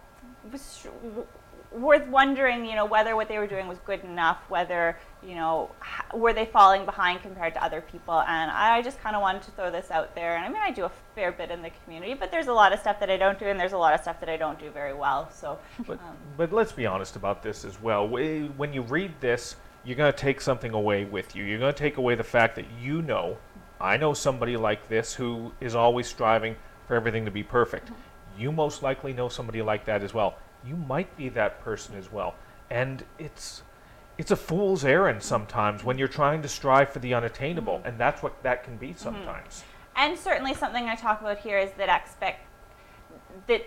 worth 1.72 2.06
wondering 2.08 2.64
you 2.64 2.74
know 2.74 2.84
whether 2.84 3.14
what 3.14 3.28
they 3.28 3.38
were 3.38 3.46
doing 3.46 3.68
was 3.68 3.78
good 3.86 4.02
enough 4.02 4.38
whether 4.48 4.98
you 5.22 5.36
know 5.36 5.70
h- 5.80 6.18
were 6.18 6.32
they 6.32 6.44
falling 6.44 6.84
behind 6.84 7.22
compared 7.22 7.54
to 7.54 7.62
other 7.62 7.80
people 7.80 8.20
and 8.22 8.50
i 8.50 8.82
just 8.82 9.00
kind 9.00 9.14
of 9.14 9.22
wanted 9.22 9.40
to 9.40 9.52
throw 9.52 9.70
this 9.70 9.88
out 9.92 10.12
there 10.16 10.34
and 10.34 10.44
i 10.44 10.48
mean 10.48 10.60
i 10.62 10.72
do 10.72 10.84
a 10.84 10.90
fair 11.14 11.30
bit 11.30 11.48
in 11.48 11.62
the 11.62 11.70
community 11.84 12.12
but 12.12 12.32
there's 12.32 12.48
a 12.48 12.52
lot 12.52 12.72
of 12.72 12.80
stuff 12.80 12.98
that 12.98 13.08
i 13.08 13.16
don't 13.16 13.38
do 13.38 13.44
and 13.44 13.60
there's 13.60 13.72
a 13.72 13.78
lot 13.78 13.94
of 13.94 14.00
stuff 14.00 14.18
that 14.18 14.28
i 14.28 14.36
don't 14.36 14.58
do 14.58 14.68
very 14.70 14.92
well 14.92 15.30
so 15.30 15.56
but, 15.86 15.98
um, 16.00 16.16
but 16.36 16.52
let's 16.52 16.72
be 16.72 16.86
honest 16.86 17.16
about 17.16 17.42
this 17.42 17.64
as 17.64 17.80
well. 17.80 18.06
When 18.08 18.72
you 18.72 18.82
read 18.82 19.12
this, 19.20 19.56
you're 19.84 19.96
going 19.96 20.12
to 20.12 20.18
take 20.18 20.40
something 20.40 20.72
away 20.72 21.04
with 21.04 21.34
you. 21.34 21.44
You're 21.44 21.58
going 21.58 21.72
to 21.72 21.78
take 21.78 21.96
away 21.96 22.14
the 22.14 22.24
fact 22.24 22.56
that 22.56 22.66
you 22.80 23.02
know, 23.02 23.38
I 23.80 23.96
know 23.96 24.14
somebody 24.14 24.56
like 24.56 24.88
this 24.88 25.14
who 25.14 25.52
is 25.60 25.74
always 25.74 26.06
striving 26.06 26.56
for 26.86 26.96
everything 26.96 27.24
to 27.24 27.30
be 27.30 27.42
perfect. 27.42 27.90
You 28.38 28.52
most 28.52 28.82
likely 28.82 29.12
know 29.12 29.28
somebody 29.28 29.62
like 29.62 29.84
that 29.86 30.02
as 30.02 30.12
well. 30.14 30.36
You 30.64 30.76
might 30.76 31.16
be 31.16 31.28
that 31.30 31.62
person 31.62 31.96
as 31.96 32.12
well. 32.12 32.34
And 32.70 33.04
it's 33.18 33.62
it's 34.18 34.30
a 34.30 34.36
fool's 34.36 34.84
errand 34.84 35.22
sometimes 35.22 35.82
when 35.82 35.96
you're 35.96 36.08
trying 36.08 36.42
to 36.42 36.48
strive 36.48 36.90
for 36.90 36.98
the 36.98 37.14
unattainable, 37.14 37.78
mm-hmm. 37.78 37.88
and 37.88 37.98
that's 37.98 38.22
what 38.22 38.42
that 38.42 38.64
can 38.64 38.76
be 38.76 38.88
mm-hmm. 38.88 38.98
sometimes. 38.98 39.64
And 39.96 40.18
certainly 40.18 40.54
something 40.54 40.84
I 40.84 40.94
talk 40.94 41.20
about 41.20 41.38
here 41.38 41.58
is 41.58 41.72
that 41.78 41.88
expect 41.88 42.46
that 43.46 43.64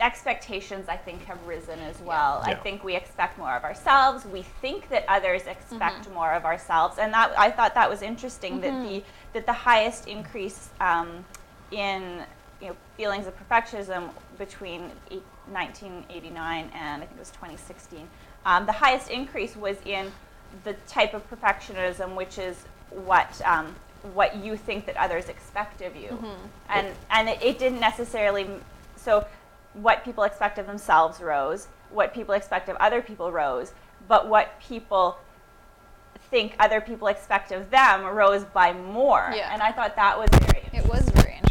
expectations 0.00 0.88
I 0.88 0.96
think 0.96 1.24
have 1.26 1.38
risen 1.46 1.78
as 1.78 2.00
well. 2.00 2.42
I 2.44 2.54
think 2.54 2.82
we 2.82 2.96
expect 2.96 3.38
more 3.38 3.54
of 3.54 3.62
ourselves. 3.62 4.24
We 4.26 4.42
think 4.42 4.88
that 4.88 5.04
others 5.06 5.42
expect 5.46 6.02
mm-hmm. 6.02 6.14
more 6.14 6.32
of 6.32 6.44
ourselves, 6.44 6.98
and 6.98 7.14
that 7.14 7.38
I 7.38 7.50
thought 7.50 7.74
that 7.74 7.88
was 7.88 8.02
interesting 8.02 8.60
that 8.60 8.82
the 8.82 9.04
that 9.32 9.46
the 9.46 9.52
highest 9.52 10.08
increase 10.08 10.70
um, 10.80 11.24
in 11.70 12.24
you 12.62 12.68
know 12.68 12.76
feelings 12.96 13.26
of 13.26 13.34
perfectionism 13.36 14.10
between 14.38 14.90
1989 15.50 16.70
and 16.74 17.02
I 17.02 17.06
think 17.06 17.16
it 17.16 17.18
was 17.18 17.30
2016. 17.30 18.08
Um, 18.46 18.66
the 18.66 18.72
highest 18.72 19.10
increase 19.10 19.56
was 19.56 19.76
in 19.84 20.10
the 20.64 20.74
type 20.86 21.14
of 21.14 21.28
perfectionism 21.30 22.14
which 22.14 22.38
is 22.38 22.64
what 22.90 23.40
um, 23.44 23.74
what 24.14 24.36
you 24.36 24.56
think 24.56 24.86
that 24.86 24.96
others 24.96 25.28
expect 25.28 25.80
of 25.80 25.94
you, 25.94 26.18
and 26.68 26.88
and 27.10 27.28
it, 27.28 27.42
it 27.42 27.58
didn't 27.58 27.80
necessarily. 27.80 28.46
So, 28.96 29.26
what 29.74 30.04
people 30.04 30.24
expect 30.24 30.58
of 30.58 30.66
themselves 30.66 31.20
rose, 31.20 31.68
what 31.90 32.12
people 32.12 32.34
expect 32.34 32.68
of 32.68 32.76
other 32.76 33.00
people 33.00 33.32
rose, 33.32 33.72
but 34.08 34.28
what 34.28 34.60
people 34.60 35.18
think 36.30 36.54
other 36.58 36.80
people 36.80 37.08
expect 37.08 37.52
of 37.52 37.70
them 37.70 38.04
rose 38.04 38.44
by 38.44 38.72
more. 38.72 39.32
Yeah. 39.34 39.50
And 39.52 39.62
I 39.62 39.72
thought 39.72 39.96
that 39.96 40.18
was 40.18 40.28
very. 40.32 40.64
It 40.72 40.88
was 40.88 41.02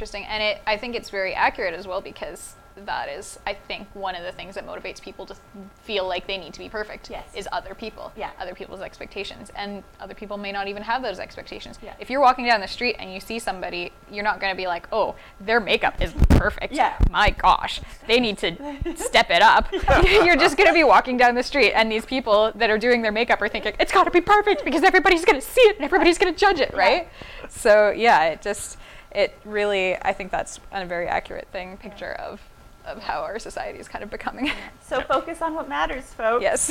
interesting, 0.01 0.25
and 0.25 0.41
it 0.41 0.61
I 0.65 0.77
think 0.77 0.95
it's 0.95 1.11
very 1.11 1.35
accurate 1.35 1.75
as 1.75 1.85
well 1.87 2.01
because 2.01 2.55
that 2.85 3.09
is 3.09 3.37
I 3.45 3.53
think 3.53 3.87
one 3.93 4.15
of 4.15 4.23
the 4.23 4.31
things 4.31 4.55
that 4.55 4.65
motivates 4.65 4.99
people 5.01 5.25
to 5.27 5.35
feel 5.83 6.07
like 6.07 6.25
they 6.25 6.37
need 6.39 6.53
to 6.53 6.59
be 6.59 6.69
perfect 6.69 7.09
Yes. 7.11 7.25
is 7.35 7.47
other 7.51 7.75
people, 7.75 8.11
Yeah. 8.15 8.31
other 8.39 8.55
people's 8.55 8.81
expectations, 8.81 9.51
and 9.55 9.83
other 9.99 10.15
people 10.15 10.37
may 10.37 10.51
not 10.51 10.67
even 10.67 10.81
have 10.83 11.03
those 11.03 11.19
expectations. 11.19 11.77
Yeah. 11.83 11.93
If 11.99 12.09
you're 12.09 12.21
walking 12.21 12.45
down 12.47 12.61
the 12.61 12.67
street 12.67 12.95
and 12.97 13.13
you 13.13 13.19
see 13.19 13.37
somebody, 13.37 13.91
you're 14.09 14.23
not 14.23 14.39
going 14.39 14.51
to 14.51 14.57
be 14.57 14.65
like, 14.65 14.87
oh, 14.91 15.13
their 15.39 15.59
makeup 15.59 16.01
is 16.01 16.13
perfect. 16.29 16.73
Yeah. 16.73 16.97
My 17.11 17.29
gosh, 17.29 17.79
they 18.07 18.19
need 18.19 18.39
to 18.39 18.55
step 18.95 19.29
it 19.29 19.43
up. 19.43 19.71
you're 20.25 20.37
just 20.37 20.57
going 20.57 20.69
to 20.69 20.73
be 20.73 20.83
walking 20.85 21.17
down 21.17 21.35
the 21.35 21.43
street, 21.43 21.73
and 21.73 21.91
these 21.91 22.05
people 22.05 22.51
that 22.55 22.71
are 22.71 22.79
doing 22.79 23.03
their 23.03 23.11
makeup 23.11 23.39
are 23.41 23.49
thinking 23.49 23.73
it's 23.79 23.91
got 23.91 24.05
to 24.05 24.11
be 24.11 24.21
perfect 24.21 24.63
because 24.65 24.81
everybody's 24.81 25.25
going 25.25 25.39
to 25.39 25.45
see 25.45 25.61
it 25.61 25.75
and 25.75 25.85
everybody's 25.85 26.17
going 26.17 26.33
to 26.33 26.39
judge 26.39 26.59
it, 26.59 26.73
right? 26.73 27.07
So 27.49 27.91
yeah, 27.91 28.23
it 28.29 28.41
just 28.41 28.77
it 29.13 29.37
really 29.45 29.97
I 30.01 30.13
think 30.13 30.31
that's 30.31 30.59
a 30.71 30.85
very 30.85 31.07
accurate 31.07 31.47
thing 31.51 31.77
picture 31.77 32.13
of 32.13 32.41
of 32.85 33.01
how 33.03 33.21
our 33.21 33.37
society 33.37 33.77
is 33.79 33.87
kind 33.87 34.03
of 34.03 34.09
becoming. 34.09 34.51
So 34.83 34.99
focus 34.99 35.41
on 35.41 35.53
what 35.53 35.69
matters, 35.69 36.03
folks. 36.03 36.41
yes. 36.41 36.69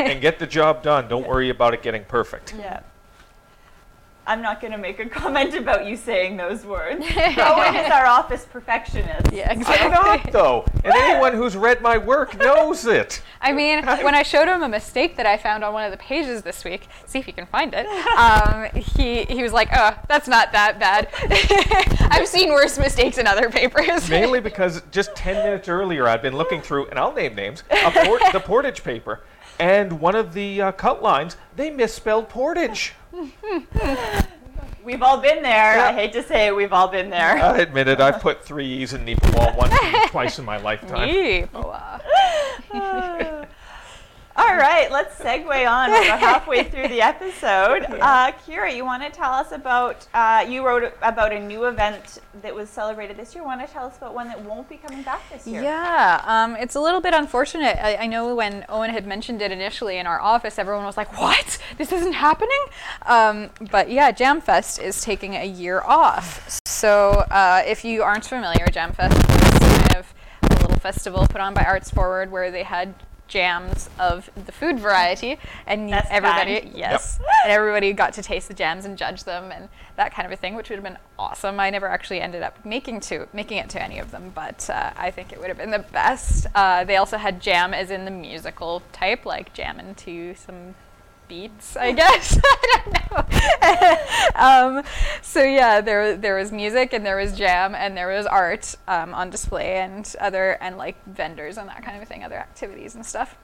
and 0.00 0.20
get 0.20 0.40
the 0.40 0.46
job 0.46 0.82
done. 0.82 1.06
Don't 1.06 1.24
worry 1.28 1.50
about 1.50 1.72
it 1.72 1.84
getting 1.84 2.02
perfect. 2.02 2.52
Yeah. 2.58 2.80
I'm 4.26 4.42
not 4.42 4.60
going 4.60 4.72
to 4.72 4.78
make 4.78 5.00
a 5.00 5.08
comment 5.08 5.54
about 5.54 5.86
you 5.86 5.96
saying 5.96 6.36
those 6.36 6.64
words. 6.64 7.04
Eoin 7.04 7.84
is 7.84 7.90
our 7.90 8.06
office 8.06 8.46
perfectionist. 8.50 9.32
yeah, 9.32 9.50
I'm 9.50 9.60
not 9.90 10.30
though, 10.30 10.64
and 10.84 10.92
anyone 10.94 11.34
who's 11.34 11.56
read 11.56 11.80
my 11.80 11.98
work 11.98 12.38
knows 12.38 12.86
it. 12.86 13.22
I 13.40 13.52
mean, 13.52 13.84
when 13.84 14.14
I 14.14 14.22
showed 14.22 14.46
him 14.46 14.62
a 14.62 14.68
mistake 14.68 15.16
that 15.16 15.26
I 15.26 15.36
found 15.36 15.64
on 15.64 15.72
one 15.72 15.84
of 15.84 15.90
the 15.90 15.96
pages 15.96 16.42
this 16.42 16.64
week, 16.64 16.86
see 17.06 17.18
if 17.18 17.26
you 17.26 17.32
can 17.32 17.46
find 17.46 17.74
it. 17.74 17.86
Um, 18.16 18.66
he 18.74 19.24
he 19.24 19.42
was 19.42 19.52
like, 19.52 19.68
"Oh, 19.74 19.98
that's 20.08 20.28
not 20.28 20.52
that 20.52 20.78
bad. 20.78 21.08
I've 22.10 22.28
seen 22.28 22.50
worse 22.50 22.78
mistakes 22.78 23.18
in 23.18 23.26
other 23.26 23.48
papers." 23.50 24.08
Mainly 24.10 24.40
because 24.40 24.82
just 24.90 25.14
10 25.16 25.36
minutes 25.44 25.68
earlier 25.68 26.06
I'd 26.06 26.22
been 26.22 26.36
looking 26.36 26.60
through, 26.60 26.86
and 26.88 26.98
I'll 26.98 27.12
name 27.14 27.34
names, 27.34 27.62
a 27.70 27.90
port, 27.90 28.22
the 28.32 28.40
Portage 28.40 28.84
paper, 28.84 29.20
and 29.60 30.00
one 30.00 30.16
of 30.16 30.32
the 30.32 30.62
uh, 30.62 30.72
cut 30.72 31.02
lines, 31.02 31.36
they 31.56 31.70
misspelled 31.70 32.28
Portage. 32.28 32.94
We've 34.82 35.02
all 35.02 35.18
been 35.18 35.42
there. 35.42 35.76
Yeah. 35.76 35.88
I 35.88 35.92
hate 35.92 36.12
to 36.14 36.22
say 36.22 36.46
it, 36.46 36.56
we've 36.56 36.72
all 36.72 36.88
been 36.88 37.10
there. 37.10 37.36
I 37.36 37.58
admit 37.58 37.86
it, 37.86 38.00
I've 38.00 38.20
put 38.20 38.42
three 38.42 38.66
E's 38.66 38.94
in 38.94 39.04
Neepawal 39.04 39.54
once, 39.54 39.74
twice 40.10 40.38
in 40.38 40.46
my 40.46 40.56
lifetime. 40.62 41.06
Yee, 41.08 41.42
boa. 41.42 42.00
all 42.72 43.46
right, 44.80 44.90
let's 44.90 45.18
segue 45.18 45.70
on. 45.70 45.90
We're 45.90 46.16
halfway 46.16 46.64
through 46.64 46.88
the 46.88 47.02
episode. 47.02 47.86
Uh, 48.00 48.32
Kira, 48.32 48.74
you 48.74 48.84
want 48.84 49.02
to 49.02 49.10
tell 49.10 49.30
us 49.30 49.52
about, 49.52 50.06
uh, 50.14 50.44
you 50.48 50.64
wrote 50.66 50.94
about 51.02 51.32
a 51.32 51.38
new 51.38 51.66
event 51.66 52.18
that 52.40 52.54
was 52.54 52.70
celebrated 52.70 53.16
this 53.16 53.34
year. 53.34 53.44
Want 53.44 53.64
to 53.64 53.70
tell 53.70 53.84
us 53.84 53.98
about 53.98 54.14
one 54.14 54.26
that 54.28 54.42
won't 54.42 54.68
be 54.68 54.78
coming 54.78 55.02
back 55.02 55.20
this 55.30 55.46
year? 55.46 55.62
Yeah, 55.62 56.22
um, 56.24 56.56
it's 56.56 56.76
a 56.76 56.80
little 56.80 57.00
bit 57.00 57.12
unfortunate. 57.12 57.76
I, 57.84 57.96
I 57.96 58.06
know 58.06 58.34
when 58.34 58.62
Eoin 58.62 58.88
had 58.88 59.06
mentioned 59.06 59.42
it 59.42 59.52
initially 59.52 59.98
in 59.98 60.06
our 60.06 60.18
office, 60.20 60.58
everyone 60.58 60.84
was 60.84 60.96
like, 60.96 61.18
"What? 61.20 61.58
This 61.76 61.92
isn't 61.92 62.14
happening?" 62.14 62.58
Um, 63.06 63.50
but 63.70 63.90
yeah, 63.90 64.12
JamFest 64.12 64.82
is 64.82 65.02
taking 65.02 65.34
a 65.34 65.46
year 65.46 65.82
off. 65.82 66.58
So 66.66 67.26
uh, 67.30 67.62
if 67.66 67.84
you 67.84 68.02
aren't 68.02 68.24
familiar, 68.24 68.66
JamFest 68.66 69.14
was 69.14 69.78
kind 69.78 69.96
of 69.96 70.14
a 70.42 70.54
little 70.54 70.78
festival 70.78 71.26
put 71.26 71.40
on 71.40 71.52
by 71.52 71.64
Arts 71.64 71.90
Forward 71.90 72.32
where 72.32 72.50
they 72.50 72.62
had 72.62 72.94
jams 73.30 73.88
of 73.98 74.28
the 74.44 74.52
food 74.52 74.78
variety 74.78 75.38
and 75.66 75.90
That's 75.90 76.08
everybody 76.10 76.70
yes 76.74 77.18
and 77.44 77.52
everybody 77.52 77.92
got 77.92 78.12
to 78.14 78.22
taste 78.22 78.48
the 78.48 78.54
jams 78.54 78.84
and 78.84 78.98
judge 78.98 79.24
them 79.24 79.52
and 79.52 79.68
that 79.96 80.12
kind 80.12 80.26
of 80.26 80.32
a 80.32 80.36
thing 80.36 80.54
which 80.54 80.68
would 80.68 80.76
have 80.76 80.84
been 80.84 80.98
awesome. 81.18 81.60
I 81.60 81.70
never 81.70 81.86
actually 81.86 82.20
ended 82.20 82.42
up 82.42 82.64
making 82.66 83.00
to 83.00 83.28
making 83.32 83.58
it 83.58 83.70
to 83.70 83.82
any 83.82 83.98
of 83.98 84.10
them 84.10 84.32
but 84.34 84.68
uh, 84.68 84.90
i 84.96 85.10
think 85.10 85.32
it 85.32 85.38
would 85.38 85.48
have 85.48 85.58
been 85.58 85.70
the 85.70 85.78
best. 85.78 86.46
Uh, 86.54 86.84
they 86.84 86.96
also 86.96 87.16
had 87.16 87.40
jam 87.40 87.72
as 87.72 87.90
in 87.90 88.04
the 88.04 88.10
musical 88.10 88.82
type 88.92 89.24
like 89.24 89.54
jam 89.54 89.78
into 89.78 90.34
some 90.34 90.74
beats 91.30 91.76
i 91.76 91.92
guess 91.92 92.38
i 92.44 92.82
don't 92.84 92.92
know 94.36 94.78
um, 94.78 94.84
so 95.22 95.42
yeah 95.42 95.80
there 95.80 96.16
there 96.16 96.34
was 96.36 96.52
music 96.52 96.92
and 96.92 97.06
there 97.06 97.16
was 97.16 97.32
jam 97.32 97.74
and 97.74 97.96
there 97.96 98.08
was 98.08 98.26
art 98.26 98.74
um, 98.88 99.14
on 99.14 99.30
display 99.30 99.76
and 99.76 100.14
other 100.20 100.58
and 100.60 100.76
like 100.76 100.96
vendors 101.06 101.56
and 101.56 101.68
that 101.68 101.82
kind 101.82 102.02
of 102.02 102.06
thing 102.06 102.22
other 102.24 102.36
activities 102.36 102.94
and 102.94 103.06
stuff 103.06 103.36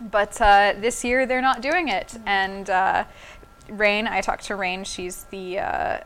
but 0.00 0.40
uh, 0.40 0.74
this 0.78 1.02
year 1.04 1.26
they're 1.26 1.42
not 1.42 1.60
doing 1.60 1.88
it. 1.88 2.16
And 2.24 2.70
uh, 2.70 3.02
Rain, 3.68 4.06
I 4.06 4.20
talked 4.20 4.44
to 4.44 4.54
Rain. 4.54 4.84
She's 4.84 5.24
the 5.24 5.58
uh, 5.58 6.00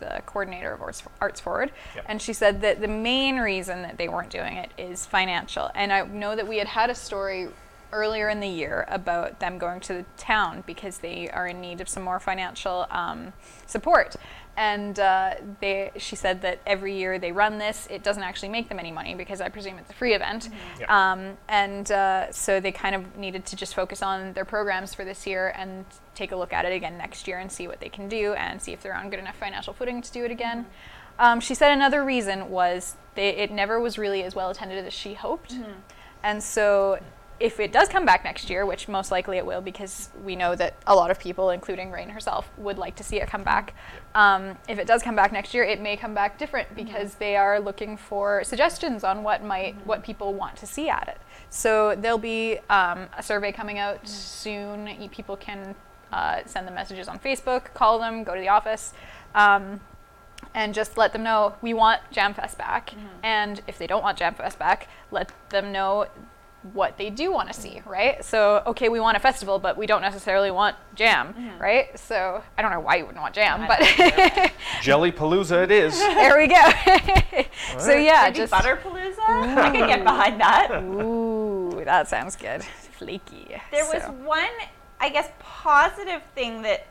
the 0.00 0.20
coordinator 0.26 0.72
of 0.72 0.82
Arts, 0.82 1.04
Arts 1.20 1.38
Forward, 1.40 1.70
Yep. 1.94 2.04
and 2.08 2.20
she 2.20 2.32
said 2.32 2.60
that 2.62 2.80
the 2.80 2.88
main 2.88 3.36
reason 3.36 3.82
that 3.82 3.98
they 3.98 4.08
weren't 4.08 4.30
doing 4.30 4.56
it 4.56 4.72
is 4.76 5.06
financial. 5.06 5.70
And 5.76 5.92
I 5.92 6.02
know 6.06 6.34
that 6.34 6.48
we 6.48 6.58
had 6.58 6.66
had 6.66 6.90
a 6.90 6.94
story 6.96 7.46
earlier 7.92 8.28
in 8.28 8.40
the 8.40 8.48
year 8.48 8.84
about 8.88 9.40
them 9.40 9.58
going 9.58 9.80
to 9.80 9.94
the 9.94 10.04
town 10.16 10.64
because 10.66 10.98
they 10.98 11.28
are 11.30 11.46
in 11.46 11.60
need 11.60 11.80
of 11.80 11.88
some 11.88 12.02
more 12.02 12.20
financial 12.20 12.86
um, 12.90 13.32
support. 13.66 14.16
And 14.56 14.98
uh, 14.98 15.34
they, 15.60 15.90
she 15.98 16.16
said 16.16 16.40
that 16.42 16.60
every 16.66 16.96
year 16.96 17.18
they 17.18 17.30
run 17.30 17.58
this, 17.58 17.86
it 17.90 18.02
doesn't 18.02 18.22
actually 18.22 18.48
make 18.48 18.70
them 18.70 18.78
any 18.78 18.90
money 18.90 19.14
because 19.14 19.42
I 19.42 19.50
presume 19.50 19.76
it's 19.78 19.90
a 19.90 19.94
free 19.94 20.14
event. 20.14 20.48
Yeah. 20.80 21.12
Um, 21.12 21.36
and 21.46 21.90
uh, 21.92 22.32
so 22.32 22.58
they 22.58 22.72
kind 22.72 22.94
of 22.94 23.16
needed 23.16 23.44
to 23.46 23.56
just 23.56 23.74
focus 23.74 24.02
on 24.02 24.32
their 24.32 24.46
programs 24.46 24.94
for 24.94 25.04
this 25.04 25.26
year 25.26 25.52
and 25.56 25.84
take 26.14 26.32
a 26.32 26.36
look 26.36 26.54
at 26.54 26.64
it 26.64 26.72
again 26.72 26.96
next 26.96 27.28
year 27.28 27.38
and 27.38 27.52
see 27.52 27.68
what 27.68 27.80
they 27.80 27.90
can 27.90 28.08
do 28.08 28.32
and 28.32 28.62
see 28.62 28.72
if 28.72 28.82
they're 28.82 28.96
on 28.96 29.10
good 29.10 29.18
enough 29.18 29.36
financial 29.36 29.74
footing 29.74 30.00
to 30.00 30.10
do 30.10 30.24
it 30.24 30.30
again. 30.30 30.64
Um, 31.18 31.40
she 31.40 31.54
said 31.54 31.72
another 31.72 32.02
reason 32.02 32.48
was 32.50 32.96
they, 33.14 33.30
it 33.30 33.50
never 33.50 33.78
was 33.78 33.98
really 33.98 34.22
as 34.22 34.34
well 34.34 34.48
attended 34.50 34.84
as 34.86 34.92
she 34.92 35.14
hoped. 35.14 35.54
And 36.22 36.42
so 36.42 36.98
if 37.38 37.60
it 37.60 37.72
does 37.72 37.88
come 37.88 38.06
back 38.06 38.24
next 38.24 38.48
year, 38.48 38.64
which 38.64 38.88
most 38.88 39.10
likely 39.10 39.36
it 39.36 39.44
will 39.44 39.60
because 39.60 40.08
we 40.24 40.36
know 40.36 40.54
that 40.54 40.74
a 40.86 40.94
lot 40.94 41.10
of 41.10 41.18
people, 41.18 41.50
including 41.50 41.90
Rain 41.90 42.08
herself, 42.08 42.50
would 42.56 42.78
like 42.78 42.96
to 42.96 43.04
see 43.04 43.20
it 43.20 43.28
come 43.28 43.42
back. 43.42 43.74
Um, 44.14 44.56
if 44.68 44.78
it 44.78 44.86
does 44.86 45.02
come 45.02 45.14
back 45.14 45.32
next 45.32 45.52
year, 45.52 45.62
it 45.62 45.80
may 45.80 45.96
come 45.96 46.14
back 46.14 46.38
different 46.38 46.74
because 46.74 47.16
they 47.16 47.36
are 47.36 47.60
looking 47.60 47.96
for 47.96 48.42
suggestions 48.42 49.04
on 49.04 49.22
what 49.22 49.44
might 49.44 49.74
what 49.86 50.02
people 50.02 50.32
want 50.32 50.56
to 50.56 50.66
see 50.66 50.88
at 50.88 51.08
it. 51.08 51.18
So 51.50 51.94
there'll 51.94 52.16
be 52.16 52.58
um, 52.70 53.06
a 53.16 53.22
survey 53.22 53.52
coming 53.52 53.78
out 53.78 54.08
soon. 54.08 54.88
People 55.10 55.36
can 55.36 55.74
uh, 56.12 56.40
send 56.46 56.66
them 56.66 56.74
messages 56.74 57.06
on 57.06 57.18
Facebook, 57.18 57.74
call 57.74 57.98
them, 57.98 58.24
go 58.24 58.34
to 58.34 58.40
the 58.40 58.48
office. 58.48 58.94
Um, 59.34 59.80
and 60.54 60.72
just 60.72 60.96
let 60.96 61.12
them 61.12 61.22
know 61.22 61.54
we 61.60 61.74
want 61.74 62.00
JamFest 62.12 62.56
back. 62.56 62.94
And 63.22 63.60
if 63.66 63.76
they 63.78 63.86
don't 63.86 64.02
want 64.02 64.18
JamFest 64.18 64.58
back, 64.58 64.88
let 65.10 65.30
them 65.50 65.70
know 65.70 66.06
what 66.72 66.98
they 66.98 67.10
do 67.10 67.32
want 67.32 67.48
to 67.52 67.54
see, 67.54 67.82
right? 67.86 68.24
So, 68.24 68.62
okay, 68.66 68.88
we 68.88 69.00
want 69.00 69.16
a 69.16 69.20
festival, 69.20 69.58
but 69.58 69.76
we 69.76 69.86
don't 69.86 70.02
necessarily 70.02 70.50
want 70.50 70.76
jam, 70.94 71.34
right? 71.58 71.98
So, 71.98 72.42
I 72.56 72.62
don't 72.62 72.70
know 72.70 72.80
why 72.80 72.96
you 72.96 73.06
wouldn't 73.06 73.20
want 73.20 73.34
jam, 73.34 73.66
I 73.68 73.68
but 73.68 74.52
Jelly 74.82 75.12
Palooza 75.12 75.64
it 75.64 75.70
is. 75.70 75.98
there 75.98 76.38
we 76.38 76.46
go. 76.46 76.54
so, 77.78 77.92
yeah, 77.92 78.22
Maybe 78.24 78.36
just 78.36 78.52
Butterpalooza? 78.52 79.18
I 79.18 79.70
could 79.70 79.86
get 79.86 80.04
behind 80.04 80.40
that. 80.40 80.82
Ooh, 80.82 81.82
that 81.84 82.08
sounds 82.08 82.36
good. 82.36 82.62
Flaky. 82.62 83.56
There 83.70 83.84
was 83.84 84.02
one, 84.24 84.48
I 85.00 85.08
guess, 85.08 85.30
positive 85.40 86.22
thing 86.34 86.62
that 86.62 86.86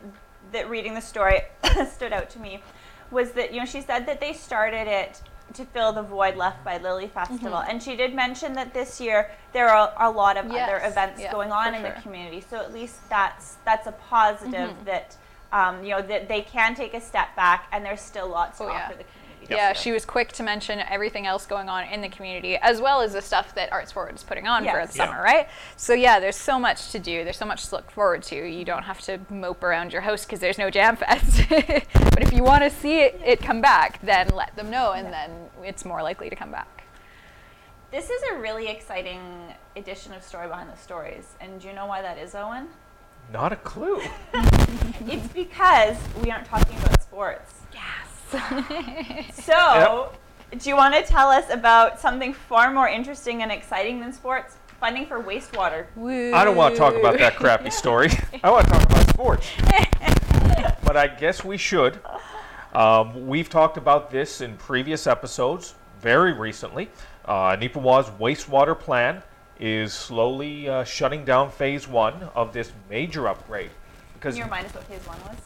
that 0.52 0.70
reading 0.70 0.94
the 0.94 1.00
story 1.00 1.40
stood 1.92 2.12
out 2.12 2.30
to 2.30 2.38
me 2.38 2.62
was 3.10 3.32
that 3.32 3.52
you 3.52 3.60
know 3.60 3.66
she 3.66 3.80
said 3.80 4.06
that 4.06 4.20
they 4.20 4.32
started 4.32 4.86
it 4.86 5.20
to 5.56 5.64
fill 5.64 5.92
the 5.92 6.02
void 6.02 6.36
left 6.36 6.64
by 6.64 6.78
Lily 6.78 7.08
Festival. 7.08 7.58
And 7.58 7.82
she 7.82 7.96
did 7.96 8.14
mention 8.14 8.52
that 8.54 8.72
this 8.74 9.00
year 9.00 9.30
there 9.52 9.68
are 9.68 9.92
a 9.98 10.10
lot 10.10 10.36
of 10.36 10.46
other 10.50 10.80
events 10.84 11.20
yeah, 11.20 11.32
going 11.32 11.50
on 11.50 11.74
in 11.74 11.82
the 11.82 11.90
community. 12.02 12.42
So 12.48 12.56
at 12.58 12.72
least 12.72 13.08
that's 13.08 13.56
that's 13.64 13.86
a 13.86 13.92
positive 13.92 14.72
that 14.84 15.16
um, 15.52 15.82
you 15.84 15.90
know 15.90 16.02
that 16.02 16.28
they 16.28 16.42
can 16.42 16.74
take 16.74 16.94
a 16.94 17.00
step 17.00 17.34
back 17.36 17.68
and 17.72 17.84
there's 17.84 18.00
still 18.00 18.28
lots 18.28 18.60
Oh, 18.60 18.66
to 18.66 18.72
yeah. 18.72 18.78
offer 18.84 18.96
the 18.98 19.04
community. 19.04 19.12
Yeah, 19.48 19.72
this 19.72 19.80
she 19.82 19.92
was 19.92 20.04
quick 20.04 20.32
to 20.32 20.42
mention 20.42 20.80
everything 20.80 21.26
else 21.26 21.46
going 21.46 21.68
on 21.68 21.84
in 21.84 22.00
the 22.00 22.08
community, 22.08 22.56
as 22.56 22.80
well 22.80 23.00
as 23.00 23.12
the 23.12 23.22
stuff 23.22 23.54
that 23.54 23.72
Arts 23.72 23.92
Forward 23.92 24.14
is 24.16 24.22
putting 24.24 24.48
on 24.48 24.62
for 24.62 24.66
Yes. 24.66 24.92
the 24.92 24.98
Yeah. 24.98 25.06
summer, 25.06 25.22
right? 25.22 25.48
So 25.76 25.92
yeah, 25.94 26.18
there's 26.18 26.36
so 26.36 26.58
much 26.58 26.90
to 26.92 26.98
do. 26.98 27.22
There's 27.22 27.36
so 27.36 27.46
much 27.46 27.68
to 27.68 27.76
look 27.76 27.90
forward 27.90 28.22
to. 28.24 28.36
You 28.36 28.64
don't 28.64 28.82
have 28.82 29.00
to 29.02 29.20
mope 29.30 29.62
around 29.62 29.92
your 29.92 30.02
house 30.02 30.24
because 30.24 30.40
there's 30.40 30.58
no 30.58 30.68
Jam 30.70 30.96
Fest. 30.96 31.42
but 31.48 32.22
if 32.22 32.32
you 32.32 32.42
want 32.42 32.64
to 32.64 32.70
see 32.70 33.00
it, 33.02 33.20
it 33.24 33.40
come 33.40 33.60
back, 33.60 34.00
then 34.02 34.28
let 34.30 34.56
them 34.56 34.68
know, 34.70 34.92
and 34.92 35.12
then 35.12 35.30
it's 35.62 35.84
more 35.84 36.02
likely 36.02 36.28
to 36.28 36.34
come 36.36 36.50
back. 36.50 36.84
This 37.92 38.10
is 38.10 38.20
a 38.32 38.38
really 38.38 38.66
exciting 38.66 39.20
edition 39.76 40.12
of 40.12 40.22
Story 40.24 40.48
Behind 40.48 40.68
the 40.70 40.76
Stories. 40.76 41.34
And 41.40 41.60
do 41.60 41.68
you 41.68 41.72
know 41.72 41.86
why 41.86 42.02
that 42.02 42.18
is, 42.18 42.32
Eoin? 42.34 42.66
Not 43.32 43.52
a 43.52 43.56
clue. 43.56 44.00
it's 45.06 45.28
because 45.32 45.96
we 46.22 46.30
aren't 46.30 46.46
talking 46.46 46.76
about 46.78 47.00
sports. 47.02 47.54
Yes. 47.72 47.82
So, 49.32 50.12
do 50.58 50.68
you 50.68 50.76
want 50.76 50.94
to 50.94 51.02
tell 51.02 51.28
us 51.28 51.44
about 51.50 52.00
something 52.00 52.32
far 52.32 52.72
more 52.72 52.88
interesting 52.88 53.42
and 53.42 53.52
exciting 53.52 54.00
than 54.00 54.12
sports? 54.12 54.56
Funding 54.80 55.06
for 55.06 55.22
wastewater. 55.22 55.86
I 56.34 56.44
don't 56.44 56.56
want 56.56 56.74
to 56.74 56.78
talk 56.78 56.94
about 56.94 57.18
that 57.18 57.36
crappy 57.36 57.70
story. 57.82 58.10
I 58.44 58.50
want 58.50 58.66
to 58.66 58.72
talk 58.72 58.82
about 58.82 59.08
sports. 59.08 59.48
but 60.84 60.96
I 60.96 61.06
guess 61.08 61.44
we 61.44 61.56
should. 61.56 61.98
Um, 62.74 63.26
we've 63.26 63.48
talked 63.48 63.78
about 63.78 64.10
this 64.10 64.40
in 64.42 64.56
previous 64.56 65.06
episodes 65.06 65.74
very 66.00 66.32
recently. 66.32 66.90
Uh, 67.24 67.56
Neepawa's 67.56 68.10
wastewater 68.20 68.78
plan 68.78 69.22
is 69.58 69.94
slowly 69.94 70.68
uh, 70.68 70.84
shutting 70.84 71.24
down 71.24 71.50
phase 71.50 71.88
one 71.88 72.28
of 72.34 72.52
this 72.52 72.72
major 72.90 73.28
upgrade. 73.28 73.70
Because 74.14 74.34
Can 74.34 74.38
you 74.40 74.44
remind 74.44 74.66
us 74.66 74.74
what 74.74 74.84
phase 74.84 75.06
one 75.06 75.18
was? 75.22 75.36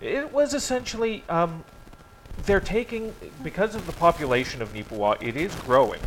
it 0.00 0.32
was 0.32 0.54
essentially 0.54 1.22
um, 1.28 1.64
they're 2.44 2.60
taking 2.60 3.14
because 3.42 3.74
of 3.74 3.86
the 3.86 3.92
population 3.92 4.62
of 4.62 4.72
Neepawa, 4.72 5.22
it 5.22 5.36
is 5.36 5.54
growing, 5.56 6.00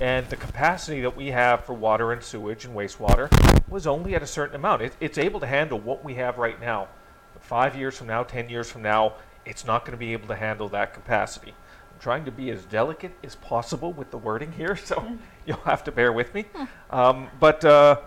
and 0.00 0.28
the 0.28 0.36
capacity 0.36 1.00
that 1.00 1.16
we 1.16 1.28
have 1.28 1.64
for 1.64 1.72
water 1.72 2.12
and 2.12 2.22
sewage 2.22 2.64
and 2.64 2.74
wastewater 2.74 3.30
was 3.68 3.86
only 3.86 4.14
at 4.14 4.22
a 4.22 4.26
certain 4.26 4.56
amount. 4.56 4.82
It, 4.82 4.96
it's 5.00 5.18
able 5.18 5.40
to 5.40 5.46
handle 5.46 5.78
what 5.78 6.04
we 6.04 6.14
have 6.14 6.38
right 6.38 6.60
now. 6.60 6.88
But 7.32 7.42
five 7.42 7.76
years 7.76 7.96
from 7.96 8.08
now, 8.08 8.22
ten 8.22 8.48
years 8.48 8.70
from 8.70 8.82
now, 8.82 9.14
it's 9.44 9.64
not 9.64 9.84
going 9.84 9.92
to 9.92 9.98
be 9.98 10.12
able 10.12 10.28
to 10.28 10.36
handle 10.36 10.68
that 10.70 10.92
capacity. 10.92 11.54
I'm 11.92 12.00
trying 12.00 12.24
to 12.26 12.30
be 12.30 12.50
as 12.50 12.64
delicate 12.64 13.12
as 13.24 13.36
possible 13.36 13.92
with 13.92 14.10
the 14.10 14.18
wording 14.18 14.52
here, 14.52 14.76
so 14.84 15.06
you'll 15.46 15.56
have 15.58 15.84
to 15.84 15.92
bear 15.92 16.12
with 16.12 16.34
me. 16.34 16.44
Um, 16.90 17.28
but 17.40 17.64
uh, 17.64 18.00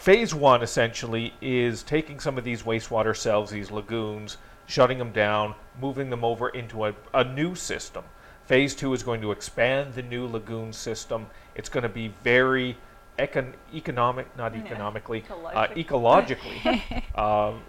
Phase 0.00 0.34
one 0.34 0.62
essentially 0.62 1.34
is 1.42 1.82
taking 1.82 2.20
some 2.20 2.38
of 2.38 2.42
these 2.42 2.62
wastewater 2.62 3.14
cells, 3.14 3.50
these 3.50 3.70
lagoons, 3.70 4.38
shutting 4.70 4.98
them 4.98 5.10
down, 5.10 5.54
moving 5.80 6.10
them 6.10 6.24
over 6.24 6.48
into 6.48 6.86
a, 6.86 6.94
a 7.12 7.24
new 7.24 7.54
system. 7.54 8.04
Phase 8.44 8.74
two 8.74 8.94
is 8.94 9.02
going 9.02 9.20
to 9.20 9.32
expand 9.32 9.94
the 9.94 10.02
new 10.02 10.26
lagoon 10.26 10.72
system. 10.72 11.26
It's 11.56 11.68
going 11.68 11.82
to 11.82 11.88
be 11.88 12.08
very 12.22 12.76
econ- 13.18 13.54
economic, 13.74 14.34
not 14.36 14.54
Yeah, 14.54 14.62
economically, 14.62 15.24
uh, 15.30 15.66
ecologically 15.68 17.02
um, 17.18 17.62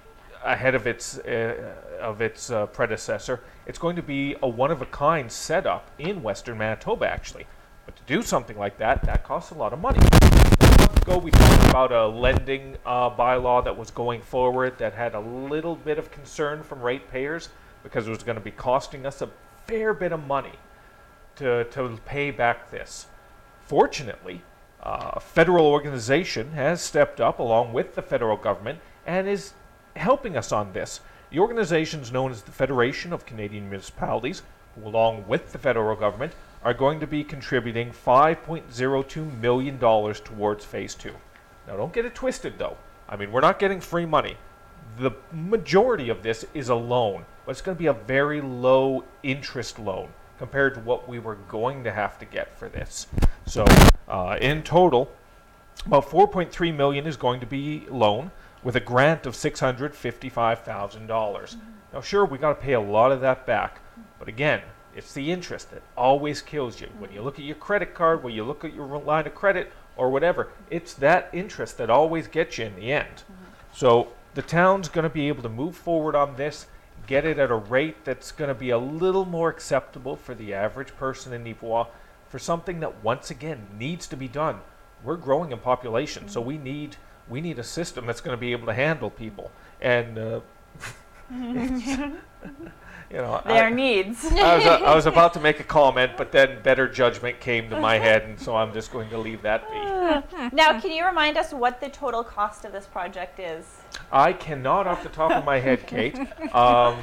ahead 0.44 0.76
of 0.76 0.86
its 0.88 1.18
uh, 1.18 1.74
of 2.00 2.22
its 2.22 2.52
uh, 2.52 2.68
predecessor. 2.68 3.42
It's 3.66 3.80
going 3.80 3.96
to 3.96 4.04
be 4.04 4.36
a 4.42 4.48
one 4.48 4.72
of 4.72 4.82
a 4.82 4.88
kind 4.88 5.32
setup 5.32 5.90
in 5.98 6.22
Western 6.22 6.58
Manitoba, 6.58 7.08
actually. 7.08 7.48
But 7.86 7.96
to 7.96 8.04
do 8.06 8.22
something 8.22 8.58
like 8.58 8.78
that, 8.78 9.04
that 9.04 9.24
costs 9.24 9.52
a 9.52 9.56
lot 9.56 9.74
of 9.74 9.80
money. 9.80 10.00
Ago, 11.12 11.20
we 11.20 11.32
talked 11.32 11.70
about 11.70 11.92
a 11.92 12.08
lending 12.08 12.78
uh, 12.86 13.10
bylaw 13.10 13.66
that 13.66 13.78
was 13.78 13.92
going 13.92 14.22
forward 14.22 14.78
that 14.78 14.94
had 14.94 15.14
a 15.14 15.20
little 15.20 15.76
bit 15.76 16.00
of 16.00 16.10
concern 16.10 16.64
from 16.64 16.82
ratepayers 16.82 17.50
because 17.84 18.08
it 18.08 18.12
was 18.12 18.24
going 18.24 18.38
to 18.38 18.42
be 18.42 18.52
costing 18.52 19.06
us 19.06 19.22
a 19.22 19.28
fair 19.68 19.94
bit 19.94 20.14
of 20.14 20.26
money 20.26 20.54
to, 21.36 21.66
to 21.66 22.00
pay 22.06 22.32
back 22.32 22.72
this. 22.72 23.08
Fortunately, 23.66 24.42
uh, 24.82 25.12
a 25.16 25.20
federal 25.20 25.66
organization 25.66 26.54
has 26.54 26.80
stepped 26.80 27.20
up 27.20 27.40
along 27.40 27.74
with 27.74 27.96
the 27.96 28.02
federal 28.02 28.38
government 28.38 28.80
and 29.06 29.28
is 29.28 29.52
helping 29.98 30.38
us 30.38 30.54
on 30.54 30.72
this. 30.72 31.02
The 31.30 31.40
organization 31.40 32.00
is 32.00 32.14
known 32.14 32.32
as 32.32 32.44
the 32.44 32.54
Federation 32.54 33.12
of 33.12 33.26
Canadian 33.26 33.70
Municipalities, 33.70 34.44
who, 34.76 34.88
along 34.88 35.28
with 35.28 35.52
the 35.52 35.60
federal 35.60 35.98
government, 35.98 36.32
are 36.64 36.74
going 36.74 37.00
to 37.00 37.08
be 37.08 37.24
contributing 37.24 37.92
$5.02 37.92 39.40
million 39.40 39.80
towards 39.80 40.66
Phase 40.66 40.96
2. 40.96 41.14
Now, 41.68 41.78
don't 41.78 41.94
get 41.94 42.06
it 42.06 42.16
twisted, 42.16 42.58
though. 42.58 42.78
I 43.10 43.16
mean, 43.16 43.32
we're 43.32 43.42
not 43.42 43.60
getting 43.60 43.82
free 43.82 44.06
money. 44.06 44.38
The 44.98 45.12
majority 45.32 46.10
of 46.10 46.22
this 46.24 46.46
is 46.54 46.70
a 46.70 46.76
loan, 46.76 47.26
but 47.46 47.52
it's 47.52 47.62
going 47.62 47.76
to 47.76 47.80
be 47.80 47.88
a 47.88 47.94
very 47.94 48.42
low 48.42 49.04
interest 49.24 49.80
loan 49.80 50.10
compared 50.38 50.74
to 50.76 50.80
what 50.82 51.08
we 51.08 51.20
were 51.20 51.36
going 51.36 51.84
to 51.84 51.92
have 51.92 52.20
to 52.20 52.26
get 52.26 52.58
for 52.58 52.70
this. 52.70 53.08
So, 53.46 53.66
uh, 54.08 54.38
in 54.42 54.64
total, 54.64 55.12
about 55.86 56.10
4.3 56.10 56.76
million 56.76 57.08
is 57.08 57.18
going 57.18 57.40
to 57.40 57.46
be 57.46 57.86
loan 57.90 58.32
with 58.64 58.76
a 58.76 58.80
grant 58.80 59.26
of 59.26 59.34
$655,000. 59.34 61.08
dollars 61.08 61.58
Now, 61.94 62.02
sure, 62.02 62.26
we 62.26 62.38
got 62.38 62.60
to 62.60 62.64
pay 62.64 62.74
a 62.74 62.80
lot 62.80 63.12
of 63.12 63.22
that 63.22 63.46
back, 63.46 63.82
but 64.20 64.28
again, 64.28 64.62
it's 64.96 65.14
the 65.14 65.32
interest 65.32 65.72
that 65.72 65.82
always 65.98 66.42
kills 66.42 66.82
you. 66.82 66.88
When 67.00 67.12
you 67.12 67.22
look 67.22 67.40
at 67.40 67.46
your 67.46 67.56
credit 67.56 67.94
card, 67.94 68.24
when 68.24 68.34
you 68.34 68.44
look 68.44 68.66
at 68.66 68.74
your 68.74 68.86
line 69.00 69.28
of 69.28 69.36
credit 69.36 69.72
or 69.96 70.10
whatever, 70.10 70.50
it's 70.70 70.94
that 70.96 71.30
interest 71.34 71.78
that 71.78 71.90
always 71.90 72.28
gets 72.28 72.58
you 72.58 72.66
in 72.66 72.76
the 72.76 72.92
end. 72.92 73.24
So 73.74 74.10
the 74.34 74.42
town's 74.42 74.90
going 74.90 75.04
to 75.04 75.10
be 75.10 75.28
able 75.28 75.44
to 75.44 75.50
move 75.50 75.76
forward 75.76 76.16
on 76.16 76.36
this, 76.36 76.68
get 77.08 77.26
it 77.26 77.40
at 77.40 77.52
a 77.52 77.56
rate 77.56 78.04
that's 78.06 78.32
going 78.32 78.50
to 78.50 78.56
be 78.56 78.70
a 78.70 78.78
little 78.78 79.26
more 79.26 79.50
acceptable 79.50 80.16
for 80.16 80.36
the 80.36 80.54
average 80.54 80.96
person 80.96 81.34
in 81.34 81.44
Neepawa 81.44 81.88
for 82.30 82.40
something 82.40 82.80
that 82.80 83.04
once 83.04 83.30
again 83.30 83.68
needs 83.78 84.08
to 84.08 84.16
be 84.16 84.28
done. 84.28 84.60
We're 85.04 85.18
growing 85.18 85.52
in 85.52 85.60
population, 85.60 86.30
so 86.30 86.40
we 86.42 86.58
need 86.58 86.96
we 87.30 87.42
need 87.42 87.60
a 87.60 87.64
system 87.64 88.06
that's 88.06 88.22
going 88.22 88.36
to 88.36 88.40
be 88.40 88.52
able 88.52 88.68
to 88.68 88.74
handle 88.74 89.10
people. 89.10 89.52
And 89.80 90.18
uh, 90.18 90.40
you 93.12 93.18
know, 93.18 93.42
Their 93.46 93.66
I, 93.66 93.70
needs. 93.70 94.26
I 94.26 94.56
was 94.58 94.66
I 94.66 94.96
was 94.96 95.06
about 95.14 95.34
to 95.34 95.40
make 95.40 95.60
a 95.60 95.64
comment, 95.64 96.14
but 96.18 96.32
then 96.32 96.62
better 96.64 96.88
judgment 96.88 97.40
came 97.40 97.70
to 97.70 97.80
my 97.80 97.98
head, 97.98 98.24
and 98.24 98.40
so 98.40 98.56
I'm 98.56 98.74
just 98.74 98.92
going 98.92 99.10
to 99.10 99.18
leave 99.18 99.42
that 99.42 99.70
be. 99.70 100.56
now, 100.56 100.80
can 100.80 100.92
you 100.92 101.06
remind 101.06 101.38
us 101.38 101.52
what 101.54 101.82
the 101.82 101.90
total 101.90 102.24
cost 102.24 102.64
of 102.64 102.72
this 102.72 102.86
project 102.86 103.40
is? 103.40 103.66
I 104.12 104.34
cannot, 104.34 104.88
off 104.88 105.04
the 105.04 105.10
top 105.10 105.32
of 105.32 105.44
my 105.44 105.60
head, 105.60 105.86
Kate. 105.88 106.18
Um, 106.54 107.00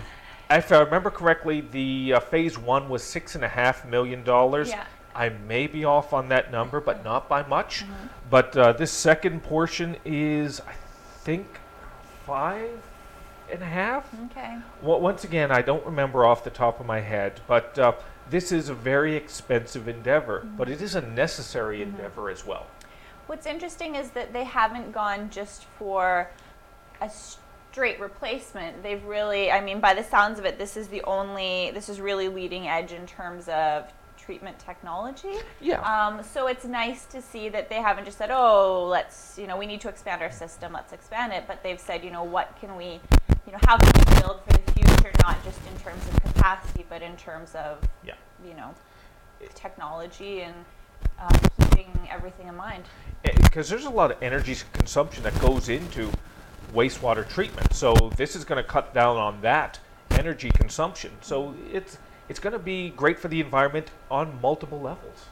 if 0.50 0.72
I 0.72 0.80
remember 0.80 1.10
correctly, 1.10 1.60
the 1.60 2.14
uh, 2.14 2.20
phase 2.20 2.58
one 2.58 2.88
was 2.88 3.02
six 3.02 3.34
and 3.34 3.44
a 3.44 3.48
half 3.48 3.86
million 3.86 4.24
dollars. 4.24 4.70
Yeah. 4.70 4.84
I 5.14 5.30
may 5.30 5.66
be 5.66 5.84
off 5.84 6.12
on 6.12 6.28
that 6.28 6.52
number, 6.52 6.80
but 6.80 7.04
not 7.04 7.28
by 7.28 7.46
much. 7.46 7.84
But 8.30 8.56
uh, 8.56 8.72
this 8.72 8.92
second 8.92 9.42
portion 9.42 9.96
is, 10.04 10.60
I 10.60 10.72
think, 11.24 11.46
five 12.24 12.70
and 13.52 13.62
a 13.62 13.66
half. 13.66 14.08
Okay. 14.30 14.56
Well, 14.82 15.00
once 15.00 15.24
again, 15.24 15.50
I 15.50 15.62
don't 15.62 15.84
remember 15.84 16.24
off 16.24 16.44
the 16.44 16.50
top 16.50 16.80
of 16.80 16.87
my 16.87 17.00
head, 17.00 17.40
but 17.46 17.78
uh, 17.78 17.92
this 18.30 18.52
is 18.52 18.68
a 18.68 18.74
very 18.74 19.16
expensive 19.16 19.88
endeavor, 19.88 20.46
but 20.56 20.68
it 20.68 20.82
is 20.82 20.94
a 20.94 21.00
necessary 21.00 21.82
endeavor 21.82 22.30
as 22.30 22.46
well. 22.46 22.66
What's 23.26 23.46
interesting 23.46 23.94
is 23.94 24.11
that 24.11 24.32
they 24.32 24.44
haven't 24.44 24.92
gone 24.92 25.30
just 25.30 25.64
for 25.78 26.30
a 27.00 27.11
straight 27.11 28.00
replacement. 28.00 28.82
They've 28.82 29.04
really, 29.04 29.50
I 29.50 29.61
mean, 29.61 29.80
by 29.80 29.94
the 29.94 30.02
sounds 30.02 30.38
of 30.38 30.44
it, 30.46 30.58
this 30.58 30.76
is 30.76 30.88
the 30.88 31.02
only, 31.04 31.70
this 31.72 31.88
is 31.88 32.00
really 32.00 32.28
leading 32.28 32.68
edge 32.68 32.92
in 32.92 33.06
terms 33.06 33.48
of 33.48 33.84
treatment 34.16 34.58
technology. 34.58 35.34
Yeah. 35.61 35.80
Um, 35.80 36.22
so 36.22 36.48
it's 36.48 36.64
nice 36.64 37.04
to 37.06 37.22
see 37.22 37.48
that 37.50 37.68
they 37.68 37.76
haven't 37.76 38.04
just 38.04 38.18
said, 38.18 38.30
oh, 38.30 38.87
let's, 38.87 39.38
you 39.38 39.46
know, 39.46 39.56
we 39.56 39.66
need 39.66 39.80
to 39.82 39.88
expand 39.88 40.22
our 40.22 40.30
system, 40.30 40.72
let's 40.72 40.92
expand 40.92 41.32
it, 41.32 41.44
but 41.46 41.62
they've 41.62 41.80
said, 41.80 42.04
you 42.04 42.11
know, 42.11 42.24
what 42.24 42.54
can 42.61 42.76
we, 42.76 43.00
you 43.48 43.52
know, 43.52 43.58
how 43.62 43.78
can 43.78 43.90
we 43.96 44.20
build 44.20 44.40
for 44.44 44.52
the 44.52 44.72
future, 44.72 45.11
not 45.22 45.42
just 45.42 45.58
in 45.66 45.80
terms 45.80 46.06
of 46.06 46.22
capacity, 46.22 46.84
but 46.90 47.00
in 47.00 47.16
terms 47.16 47.54
of, 47.54 47.78
Yeah. 48.04 48.12
you 48.46 48.52
know, 48.52 48.74
technology 49.54 50.42
and 50.42 50.54
um, 51.18 51.40
keeping 51.58 51.90
everything 52.11 52.46
in 52.48 52.54
mind. 52.56 52.84
because 53.42 53.68
there's 53.70 53.87
a 53.87 53.90
lot 53.90 54.11
of 54.11 54.22
energy 54.22 54.54
consumption 54.74 55.22
that 55.22 55.38
goes 55.40 55.68
into 55.70 56.11
wastewater 56.74 57.26
treatment. 57.28 57.72
So 57.72 57.94
this 58.16 58.37
is 58.37 58.44
going 58.44 58.62
to 58.62 58.68
cut 58.68 58.92
down 58.92 59.16
on 59.16 59.40
that 59.40 59.80
energy 60.11 60.50
consumption. 60.50 61.12
So 61.22 61.54
it's 61.72 61.98
it's 62.28 62.38
going 62.38 62.52
to 62.52 62.58
be 62.58 62.90
great 62.90 63.18
for 63.18 63.28
the 63.28 63.40
environment 63.40 63.90
on 64.11 64.38
multiple 64.42 64.80
levels. 64.80 65.26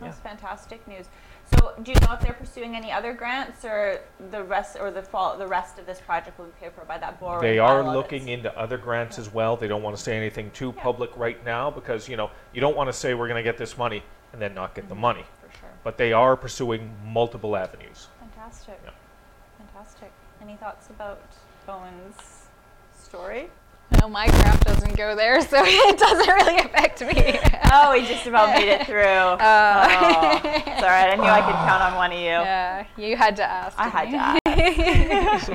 That's 0.00 0.18
fantastic 0.18 0.86
news. 0.88 1.06
So, 1.54 1.74
do 1.82 1.92
you 1.92 2.00
know 2.00 2.12
if 2.12 2.20
they're 2.20 2.32
pursuing 2.32 2.76
any 2.76 2.92
other 2.92 3.12
grants, 3.12 3.64
or 3.64 4.00
the 4.30 4.42
rest, 4.42 4.76
or 4.80 4.90
the 4.90 5.02
fall, 5.02 5.36
the 5.36 5.46
rest 5.46 5.78
of 5.78 5.86
this 5.86 6.00
project 6.00 6.38
will 6.38 6.46
be 6.46 6.52
paid 6.60 6.72
for 6.72 6.84
by 6.84 6.98
that 6.98 7.18
borrowing? 7.20 7.42
They 7.42 7.58
are 7.58 7.82
bylaw 7.82 7.94
looking 7.94 8.26
that's- 8.26 8.38
into 8.38 8.58
other 8.58 8.78
grants 8.78 9.18
as 9.18 9.32
well. 9.32 9.56
They 9.56 9.68
don't 9.68 9.82
want 9.82 9.96
to 9.96 10.02
say 10.02 10.16
anything 10.16 10.50
too 10.52 10.72
public 10.72 11.10
right 11.16 11.42
now 11.44 11.70
because, 11.70 12.08
you 12.08 12.16
know, 12.16 12.30
you 12.52 12.60
don't 12.60 12.76
want 12.76 12.88
to 12.88 12.92
say 12.92 13.14
we're 13.14 13.28
going 13.28 13.42
to 13.42 13.48
get 13.48 13.58
this 13.58 13.76
money 13.76 14.02
and 14.32 14.40
then 14.40 14.54
not 14.54 14.74
get 14.74 14.88
the 14.88 14.94
mm-hmm. 14.94 15.02
money. 15.02 15.24
For 15.40 15.58
sure. 15.58 15.70
But 15.82 15.98
they 15.98 16.12
are 16.12 16.36
pursuing 16.36 16.90
multiple 17.04 17.56
avenues. 17.56 18.08
Fantastic. 18.20 18.80
Yeah. 18.84 18.90
Fantastic. 19.58 20.12
Any 20.40 20.56
thoughts 20.56 20.88
about 20.90 21.20
Eoin's 21.66 22.46
story? 22.98 23.50
No, 23.98 24.08
my 24.08 24.26
graph 24.26 24.60
doesn't 24.64 24.96
go 24.96 25.14
there, 25.16 25.40
so 25.46 25.58
it 25.64 25.98
doesn't 25.98 26.28
really 26.34 26.58
affect 26.58 27.00
me. 27.02 27.38
Oh, 27.72 27.92
we 27.92 28.06
just 28.06 28.26
about 28.26 28.54
made 28.54 28.68
it 28.68 28.86
through. 28.86 29.02
Uh, 29.02 29.88
oh, 30.02 30.40
it's 30.44 30.82
all 30.82 30.88
right. 30.88 31.10
I 31.10 31.16
knew 31.16 31.22
I 31.24 31.40
could 31.40 31.54
count 31.68 31.82
on 31.82 31.94
one 31.96 32.12
of 32.12 32.18
you. 32.18 32.24
Yeah, 32.26 32.84
you 32.96 33.16
had 33.16 33.36
to 33.36 33.44
ask. 33.44 33.76
I 33.78 33.88
had 33.88 34.10
to 34.10 34.16
ask. 34.48 35.50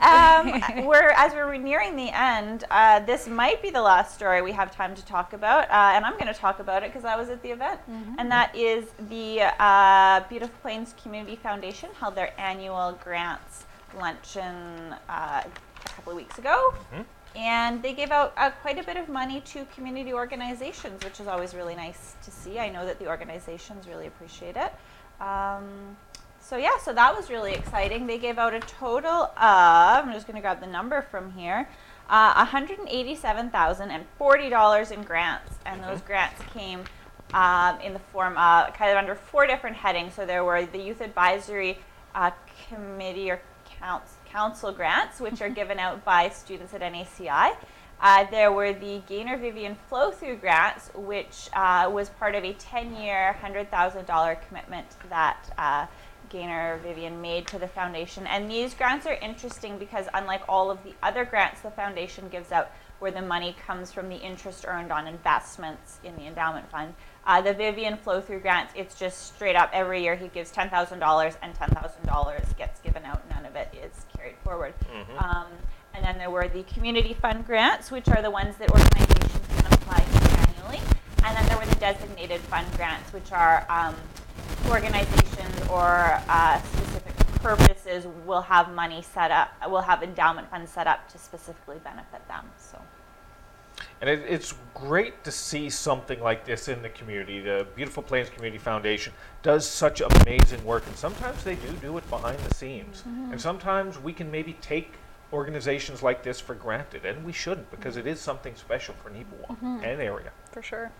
um, 0.00 0.86
we're 0.86 1.10
as 1.16 1.32
we're 1.32 1.56
nearing 1.56 1.96
the 1.96 2.10
end. 2.10 2.64
Uh, 2.70 3.00
this 3.00 3.26
might 3.26 3.60
be 3.62 3.70
the 3.70 3.82
last 3.82 4.14
story 4.14 4.42
we 4.42 4.52
have 4.52 4.74
time 4.74 4.94
to 4.94 5.04
talk 5.04 5.32
about, 5.32 5.64
uh, 5.70 5.92
and 5.94 6.04
I'm 6.04 6.14
going 6.14 6.26
to 6.32 6.34
talk 6.38 6.60
about 6.60 6.82
it 6.82 6.92
because 6.92 7.04
I 7.04 7.16
was 7.16 7.28
at 7.28 7.42
the 7.42 7.50
event, 7.50 7.80
and 8.18 8.30
that 8.30 8.54
is 8.54 8.84
the 9.08 9.42
uh, 9.62 10.20
Beautiful 10.28 10.54
Plains 10.62 10.94
Community 11.02 11.36
Foundation 11.36 11.90
held 11.98 12.14
their 12.14 12.32
annual 12.38 12.98
grants 13.02 13.64
luncheon 13.98 14.94
uh, 15.08 15.42
a 15.86 15.88
couple 15.90 16.12
of 16.12 16.16
weeks 16.16 16.38
ago. 16.38 16.74
Mhm. 16.92 17.04
And 17.36 17.82
they 17.82 17.94
gave 17.94 18.12
out 18.12 18.32
uh, 18.36 18.50
quite 18.62 18.78
a 18.78 18.84
bit 18.84 18.96
of 18.96 19.08
money 19.08 19.40
to 19.40 19.64
community 19.74 20.12
organizations, 20.12 21.04
which 21.04 21.18
is 21.18 21.26
always 21.26 21.52
really 21.52 21.74
nice 21.74 22.14
to 22.24 22.30
see. 22.30 22.60
I 22.60 22.68
know 22.70 22.86
that 22.86 23.00
the 23.00 23.08
organizations 23.08 23.88
really 23.88 24.06
appreciate 24.06 24.56
it. 24.56 24.72
Um, 25.20 25.96
so 26.40 26.56
yeah, 26.56 26.78
so 26.78 26.92
that 26.92 27.16
was 27.16 27.30
really 27.30 27.52
exciting. 27.52 28.06
They 28.06 28.18
gave 28.18 28.38
out 28.38 28.54
a 28.54 28.60
total 28.60 29.08
of 29.10 29.32
I'm 29.36 30.12
just 30.12 30.26
going 30.28 30.36
to 30.36 30.42
grab 30.42 30.60
the 30.60 30.68
number 30.68 31.02
from 31.02 31.32
here, 31.32 31.68
uh, 32.08 32.34
one 32.34 32.46
hundred 32.46 32.78
eighty-seven 32.86 33.50
thousand 33.50 33.90
and 33.90 34.04
forty 34.16 34.48
dollars 34.48 34.92
in 34.92 35.02
grants, 35.02 35.54
and 35.66 35.82
those 35.82 36.02
grants 36.02 36.40
came 36.52 36.84
um, 37.32 37.80
in 37.80 37.94
the 37.94 38.04
form 38.12 38.36
of 38.36 38.74
kind 38.74 38.92
of 38.92 38.96
under 38.96 39.16
four 39.16 39.46
different 39.46 39.74
headings. 39.74 40.14
So 40.14 40.24
there 40.24 40.44
were 40.44 40.66
the 40.66 40.78
Youth 40.78 41.00
Advisory 41.00 41.78
uh, 42.14 42.30
Committee 42.68 43.30
or 43.30 43.40
Council, 43.80 44.18
council 44.34 44.72
grants, 44.72 45.20
which 45.20 45.40
are 45.40 45.48
given 45.48 45.78
out 45.78 46.04
by 46.04 46.28
students 46.28 46.74
at 46.74 46.80
NACI. 46.80 47.56
Uh, 48.00 48.26
there 48.32 48.50
were 48.50 48.72
the 48.72 49.00
Gaynor 49.06 49.36
Vivian 49.36 49.76
flow 49.88 50.10
through 50.10 50.36
grants, 50.38 50.90
which 50.94 51.48
uh, 51.52 51.88
was 51.92 52.08
part 52.10 52.34
of 52.34 52.42
a 52.42 52.52
10 52.54 52.96
year, 52.96 53.36
$100,000 53.40 54.48
commitment 54.48 54.86
that 55.08 55.54
uh, 55.56 55.86
Gaynor 56.30 56.80
Vivian 56.82 57.20
made 57.20 57.46
to 57.46 57.60
the 57.60 57.68
foundation. 57.68 58.26
And 58.26 58.50
these 58.50 58.74
grants 58.74 59.06
are 59.06 59.14
interesting 59.14 59.78
because, 59.78 60.06
unlike 60.14 60.42
all 60.48 60.68
of 60.68 60.82
the 60.82 60.94
other 61.00 61.24
grants 61.24 61.60
the 61.60 61.70
foundation 61.70 62.28
gives 62.28 62.50
out, 62.50 62.72
where 62.98 63.12
the 63.12 63.22
money 63.22 63.54
comes 63.66 63.92
from 63.92 64.08
the 64.08 64.16
interest 64.16 64.64
earned 64.66 64.90
on 64.90 65.06
investments 65.06 65.98
in 66.02 66.16
the 66.16 66.26
endowment 66.26 66.68
fund, 66.70 66.94
uh, 67.26 67.40
the 67.40 67.54
Vivian 67.54 67.96
flow 67.96 68.20
through 68.20 68.40
grants, 68.40 68.72
it's 68.76 68.98
just 68.98 69.34
straight 69.34 69.56
up 69.56 69.70
every 69.72 70.02
year 70.02 70.16
he 70.16 70.28
gives 70.28 70.52
$10,000 70.52 71.36
and 71.42 71.54
$10,000 71.54 72.56
gets 72.56 72.80
given 72.80 73.04
out. 73.04 73.22
None 73.30 73.46
of 73.46 73.56
it 73.56 73.68
is 73.72 74.04
carried 74.24 74.36
forward. 74.38 74.74
Um, 75.18 75.46
and 75.94 76.04
then 76.04 76.18
there 76.18 76.30
were 76.30 76.48
the 76.48 76.62
community 76.64 77.14
fund 77.14 77.46
grants, 77.46 77.90
which 77.90 78.08
are 78.08 78.22
the 78.22 78.30
ones 78.30 78.56
that 78.56 78.70
organizations 78.70 79.46
can 79.48 79.72
apply 79.72 79.98
to 79.98 80.40
annually. 80.48 80.80
And 81.24 81.36
then 81.36 81.46
there 81.46 81.58
were 81.58 81.66
the 81.66 81.76
designated 81.76 82.40
fund 82.40 82.66
grants, 82.76 83.12
which 83.12 83.32
are 83.32 83.66
um, 83.68 83.94
organizations 84.70 85.68
or 85.70 86.20
uh, 86.28 86.60
specific 86.62 87.16
purposes 87.42 88.06
will 88.26 88.40
have 88.40 88.72
money 88.72 89.02
set 89.02 89.30
up, 89.30 89.52
will 89.68 89.82
have 89.82 90.02
endowment 90.02 90.48
funds 90.50 90.70
set 90.70 90.86
up 90.86 91.08
to 91.12 91.18
specifically 91.18 91.78
benefit 91.84 92.26
them. 92.26 92.50
So. 92.56 92.80
And 94.00 94.10
it, 94.10 94.22
it's 94.28 94.54
great 94.74 95.24
to 95.24 95.30
see 95.30 95.70
something 95.70 96.20
like 96.20 96.44
this 96.44 96.68
in 96.68 96.82
the 96.82 96.88
community. 96.90 97.40
The 97.40 97.66
Beautiful 97.74 98.02
Plains 98.02 98.28
Community 98.28 98.58
Foundation 98.58 99.12
does 99.42 99.66
such 99.68 100.00
amazing 100.00 100.64
work, 100.64 100.86
and 100.86 100.96
sometimes 100.96 101.42
they 101.44 101.54
do 101.54 101.72
do 101.80 101.96
it 101.98 102.08
behind 102.10 102.38
the 102.40 102.54
scenes. 102.54 103.04
And 103.30 103.40
sometimes 103.40 103.98
we 103.98 104.12
can 104.12 104.30
maybe 104.30 104.54
take 104.60 104.92
organizations 105.32 106.02
like 106.02 106.22
this 106.22 106.40
for 106.40 106.54
granted, 106.54 107.04
and 107.04 107.24
we 107.24 107.32
shouldn't 107.32 107.70
because 107.70 107.96
it 107.96 108.06
is 108.06 108.20
something 108.20 108.54
special 108.54 108.94
for 108.94 109.10
Neepawa 109.10 109.82
and 109.82 110.00
area. 110.00 110.30
For 110.52 110.62
sure. 110.62 110.92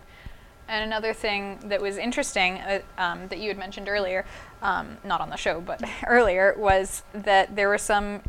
And 0.67 0.83
another 0.83 1.13
thing 1.13 1.59
that 1.65 1.79
was 1.79 1.97
interesting 1.97 2.57
uh, 2.57 2.79
um, 2.97 3.27
that 3.27 3.37
you 3.37 3.49
had 3.49 3.57
mentioned 3.57 3.87
earlier, 3.87 4.25
um, 4.63 4.97
not 5.03 5.21
on 5.21 5.29
the 5.29 5.37
show, 5.37 5.61
but 5.61 5.81
earlier, 6.07 6.55
was 6.57 7.03
that 7.13 7.55
there 7.55 7.69
were 7.69 7.77
some 7.77 8.21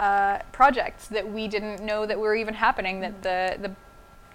uh, 0.00 0.38
projects 0.50 1.08
that 1.08 1.30
we 1.30 1.46
didn't 1.46 1.84
know 1.84 2.06
that 2.06 2.18
were 2.18 2.34
even 2.34 2.54
happening 2.54 3.00
that 3.00 3.22
the 3.22 3.56
the 3.60 3.74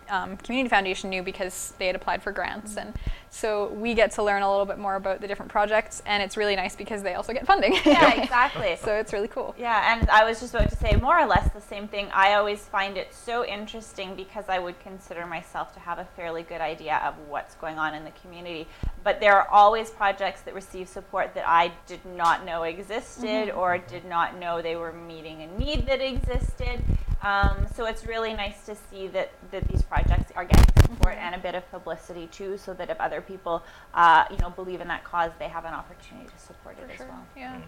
um, 0.09 0.37
community 0.37 0.69
foundation 0.69 1.09
knew 1.09 1.23
because 1.23 1.73
they 1.77 1.87
had 1.87 1.95
applied 1.95 2.21
for 2.23 2.31
grants, 2.31 2.77
and 2.77 2.93
so 3.29 3.67
we 3.69 3.93
get 3.93 4.11
to 4.11 4.23
learn 4.23 4.41
a 4.41 4.49
little 4.49 4.65
bit 4.65 4.79
more 4.79 4.95
about 4.95 5.21
the 5.21 5.27
different 5.27 5.51
projects, 5.51 6.01
and 6.05 6.23
it's 6.23 6.35
really 6.35 6.55
nice 6.55 6.75
because 6.75 7.03
they 7.03 7.15
also 7.15 7.33
get 7.33 7.45
funding. 7.45 7.73
Yeah, 7.85 8.13
exactly. 8.21 8.77
so 8.81 8.95
it's 8.95 9.13
really 9.13 9.27
cool. 9.27 9.55
Yeah, 9.57 9.93
and 9.97 10.09
I 10.09 10.23
was 10.23 10.39
just 10.39 10.53
about 10.53 10.69
to 10.69 10.75
say 10.75 10.95
more 10.95 11.19
or 11.19 11.25
less 11.25 11.51
the 11.53 11.61
same 11.61 11.87
thing. 11.87 12.09
I 12.13 12.33
always 12.33 12.59
find 12.59 12.97
it 12.97 13.13
so 13.13 13.45
interesting 13.45 14.15
because 14.15 14.45
I 14.49 14.59
would 14.59 14.79
consider 14.79 15.25
myself 15.25 15.73
to 15.73 15.79
have 15.79 15.99
a 15.99 16.05
fairly 16.15 16.43
good 16.43 16.61
idea 16.61 17.01
of 17.05 17.15
what's 17.27 17.55
going 17.55 17.77
on 17.77 17.93
in 17.93 18.03
the 18.03 18.11
community. 18.21 18.67
But 19.03 19.19
there 19.19 19.35
are 19.35 19.47
always 19.49 19.89
projects 19.89 20.41
that 20.41 20.53
receive 20.53 20.87
support 20.87 21.33
that 21.35 21.47
I 21.47 21.71
did 21.87 22.05
not 22.05 22.45
know 22.45 22.63
existed 22.63 23.51
or 23.51 23.77
did 23.77 24.05
not 24.05 24.37
know 24.39 24.61
they 24.61 24.75
were 24.75 24.93
meeting 24.93 25.41
a 25.41 25.47
need 25.59 25.85
that 25.87 26.01
existed. 26.01 26.81
Um, 27.21 27.67
so 27.75 27.85
it's 27.85 28.05
really 28.05 28.33
nice 28.33 28.65
to 28.65 28.75
see 28.89 29.07
that, 29.09 29.31
that 29.51 29.67
these 29.67 29.81
projects 29.81 30.31
are 30.35 30.45
getting 30.45 30.65
support 30.83 31.15
and 31.17 31.35
a 31.35 31.37
bit 31.37 31.53
of 31.55 31.69
publicity 31.69 32.27
too, 32.27 32.57
so 32.57 32.73
that 32.73 32.89
if 32.89 32.99
other 33.01 33.19
people, 33.21 33.61
uh, 33.93 34.23
you 34.31 34.37
know, 34.37 34.49
believe 34.49 34.79
in 34.79 34.87
that 34.87 35.03
cause, 35.03 35.31
they 35.37 35.49
have 35.49 35.65
an 35.65 35.73
opportunity 35.73 36.29
to 36.29 36.39
support 36.45 36.77
it 36.79 36.89
as 36.93 36.99
well. 37.07 37.25
Yeah. 37.35 37.59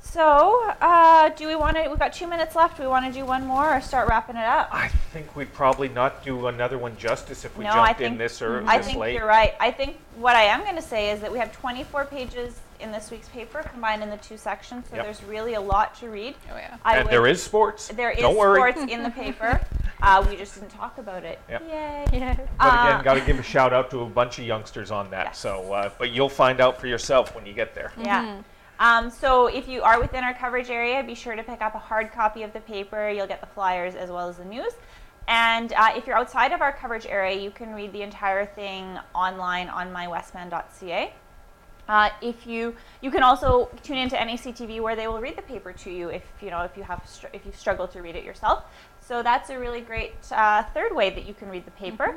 So, 0.00 0.72
uh, 0.80 1.30
do 1.30 1.46
we 1.48 1.56
want 1.56 1.76
to? 1.76 1.88
We've 1.88 1.98
got 1.98 2.12
two 2.12 2.28
minutes 2.28 2.54
left. 2.54 2.78
We 2.78 2.86
want 2.86 3.04
to 3.06 3.12
do 3.12 3.24
one 3.26 3.44
more 3.44 3.74
or 3.76 3.80
start 3.80 4.08
wrapping 4.08 4.36
it 4.36 4.44
up? 4.44 4.68
I 4.72 4.88
think 5.12 5.34
we'd 5.34 5.52
probably 5.52 5.88
not 5.88 6.24
do 6.24 6.46
another 6.46 6.78
one 6.78 6.96
justice 6.96 7.44
if 7.44 7.56
we 7.58 7.64
No, 7.64 7.72
I 7.72 7.88
jumped 7.88 8.00
in 8.02 8.16
this 8.16 8.40
or 8.40 8.60
was 8.60 8.66
late. 8.66 8.68
I 8.68 8.78
this 8.78 8.86
think 8.86 8.98
late. 8.98 9.14
you're 9.14 9.26
right. 9.26 9.54
I 9.58 9.72
think 9.72 9.98
what 10.16 10.36
I 10.36 10.44
am 10.44 10.62
going 10.62 10.76
to 10.76 10.82
say 10.82 11.10
is 11.10 11.20
that 11.20 11.32
we 11.32 11.38
have 11.38 11.52
24 11.52 12.04
pages 12.04 12.60
in 12.80 12.92
this 12.92 13.10
week's 13.10 13.28
paper 13.28 13.62
combined 13.62 14.02
in 14.02 14.10
the 14.10 14.16
two 14.18 14.36
sections, 14.36 14.86
so 14.88 14.96
Yep. 14.96 15.04
there's 15.04 15.24
really 15.24 15.54
a 15.54 15.60
lot 15.60 15.94
to 15.96 16.08
read. 16.08 16.34
Oh 16.52 16.56
yeah. 16.56 16.76
I 16.84 16.96
and 16.96 17.04
would- 17.04 17.12
there 17.12 17.26
is 17.26 17.42
sports. 17.42 17.88
there 17.88 18.10
is 18.10 18.18
Don't 18.20 18.36
worry. 18.36 18.58
sports 18.72 18.92
in 18.92 19.02
the 19.02 19.10
paper. 19.10 19.60
Uh, 20.02 20.22
we 20.28 20.36
just 20.36 20.54
didn't 20.54 20.68
talk 20.68 20.98
about 20.98 21.24
it. 21.24 21.40
Yep. 21.48 21.62
Yay! 21.70 22.04
Yeah. 22.12 22.34
But 22.36 22.46
Uh, 22.66 22.88
again, 22.90 23.02
got 23.02 23.14
to 23.14 23.20
give 23.22 23.38
a 23.38 23.42
shout 23.42 23.72
out 23.72 23.90
to 23.92 24.00
a 24.02 24.06
bunch 24.06 24.38
of 24.38 24.44
youngsters 24.44 24.90
on 24.90 25.08
that. 25.10 25.28
Yes. 25.28 25.38
So, 25.38 25.72
uh, 25.72 25.88
but 25.98 26.10
you'll 26.10 26.28
find 26.28 26.60
out 26.60 26.78
for 26.78 26.86
yourself 26.86 27.34
when 27.34 27.46
you 27.46 27.54
get 27.54 27.74
there. 27.74 27.92
Yeah. 27.96 28.42
Um, 28.78 29.08
so 29.08 29.46
if 29.46 29.66
you 29.68 29.80
are 29.80 29.98
within 29.98 30.22
our 30.22 30.34
coverage 30.34 30.68
area, 30.68 31.02
be 31.02 31.14
sure 31.14 31.34
to 31.34 31.42
pick 31.42 31.62
up 31.62 31.74
a 31.74 31.78
hard 31.78 32.12
copy 32.12 32.42
of 32.42 32.52
the 32.52 32.60
paper. 32.60 33.08
You'll 33.08 33.26
get 33.26 33.40
the 33.40 33.46
flyers 33.46 33.94
as 33.94 34.10
well 34.10 34.28
as 34.28 34.36
the 34.36 34.44
news. 34.44 34.74
And 35.28 35.72
uh, 35.72 35.92
if 35.96 36.06
you're 36.06 36.16
outside 36.18 36.52
of 36.52 36.60
our 36.60 36.72
coverage 36.72 37.06
area, 37.06 37.40
you 37.40 37.50
can 37.50 37.74
read 37.74 37.94
the 37.94 38.02
entire 38.02 38.44
thing 38.44 38.98
online 39.14 39.70
on 39.70 39.94
mywestman.ca. 39.94 41.14
Uh, 41.88 42.10
if 42.20 42.46
you 42.46 42.74
you 43.00 43.10
can 43.10 43.22
also 43.22 43.68
tune 43.82 43.98
into 43.98 44.16
NACTV 44.16 44.80
where 44.80 44.96
they 44.96 45.06
will 45.06 45.20
read 45.20 45.36
the 45.36 45.42
paper 45.42 45.72
to 45.72 45.90
you 45.90 46.08
if 46.08 46.24
you 46.40 46.50
know 46.50 46.62
if 46.62 46.76
you 46.76 46.82
have 46.82 47.00
str- 47.06 47.28
if 47.32 47.46
you 47.46 47.52
struggle 47.52 47.86
to 47.88 48.00
read 48.02 48.16
it 48.16 48.24
yourself. 48.24 48.64
So 49.00 49.22
that's 49.22 49.50
a 49.50 49.58
really 49.58 49.80
great 49.80 50.14
uh, 50.32 50.64
third 50.74 50.94
way 50.94 51.10
that 51.10 51.26
you 51.26 51.34
can 51.34 51.48
read 51.48 51.64
the 51.64 51.70
paper. 51.72 52.16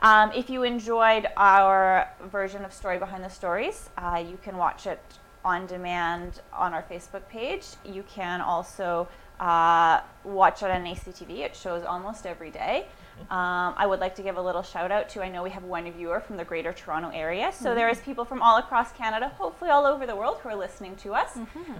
Um, 0.00 0.32
if 0.34 0.50
you 0.50 0.64
enjoyed 0.64 1.28
our 1.36 2.08
version 2.24 2.64
of 2.64 2.72
Story 2.72 2.98
Behind 2.98 3.22
the 3.22 3.28
Stories, 3.28 3.90
uh, 3.98 4.24
you 4.26 4.38
can 4.42 4.56
watch 4.56 4.86
it 4.86 5.00
on 5.44 5.66
demand 5.66 6.40
on 6.52 6.72
our 6.74 6.82
Facebook 6.82 7.28
page. 7.28 7.66
You 7.84 8.02
can 8.08 8.40
also 8.40 9.08
uh, 9.38 10.00
watch 10.24 10.62
it 10.62 10.70
on 10.70 10.84
ACTV. 10.84 11.40
It 11.40 11.54
shows 11.54 11.84
almost 11.84 12.26
every 12.26 12.50
day. 12.50 12.86
Um, 13.30 13.74
I 13.76 13.86
would 13.86 14.00
like 14.00 14.14
to 14.16 14.22
give 14.22 14.36
a 14.36 14.42
little 14.42 14.62
shout 14.62 14.90
out 14.90 15.08
to 15.10 15.22
I 15.22 15.28
know 15.28 15.42
we 15.42 15.50
have 15.50 15.64
one 15.64 15.90
viewer 15.92 16.20
from 16.20 16.36
the 16.36 16.44
Greater 16.44 16.72
Toronto 16.72 17.10
area, 17.10 17.50
so 17.52 17.74
there 17.74 17.88
is 17.88 17.98
people 18.00 18.24
from 18.24 18.42
all 18.42 18.58
across 18.58 18.92
Canada, 18.92 19.28
hopefully 19.38 19.70
all 19.70 19.86
over 19.86 20.06
the 20.06 20.14
world, 20.16 20.38
who 20.42 20.48
are 20.48 20.56
listening 20.56 20.96
to 20.96 21.14
us. 21.14 21.36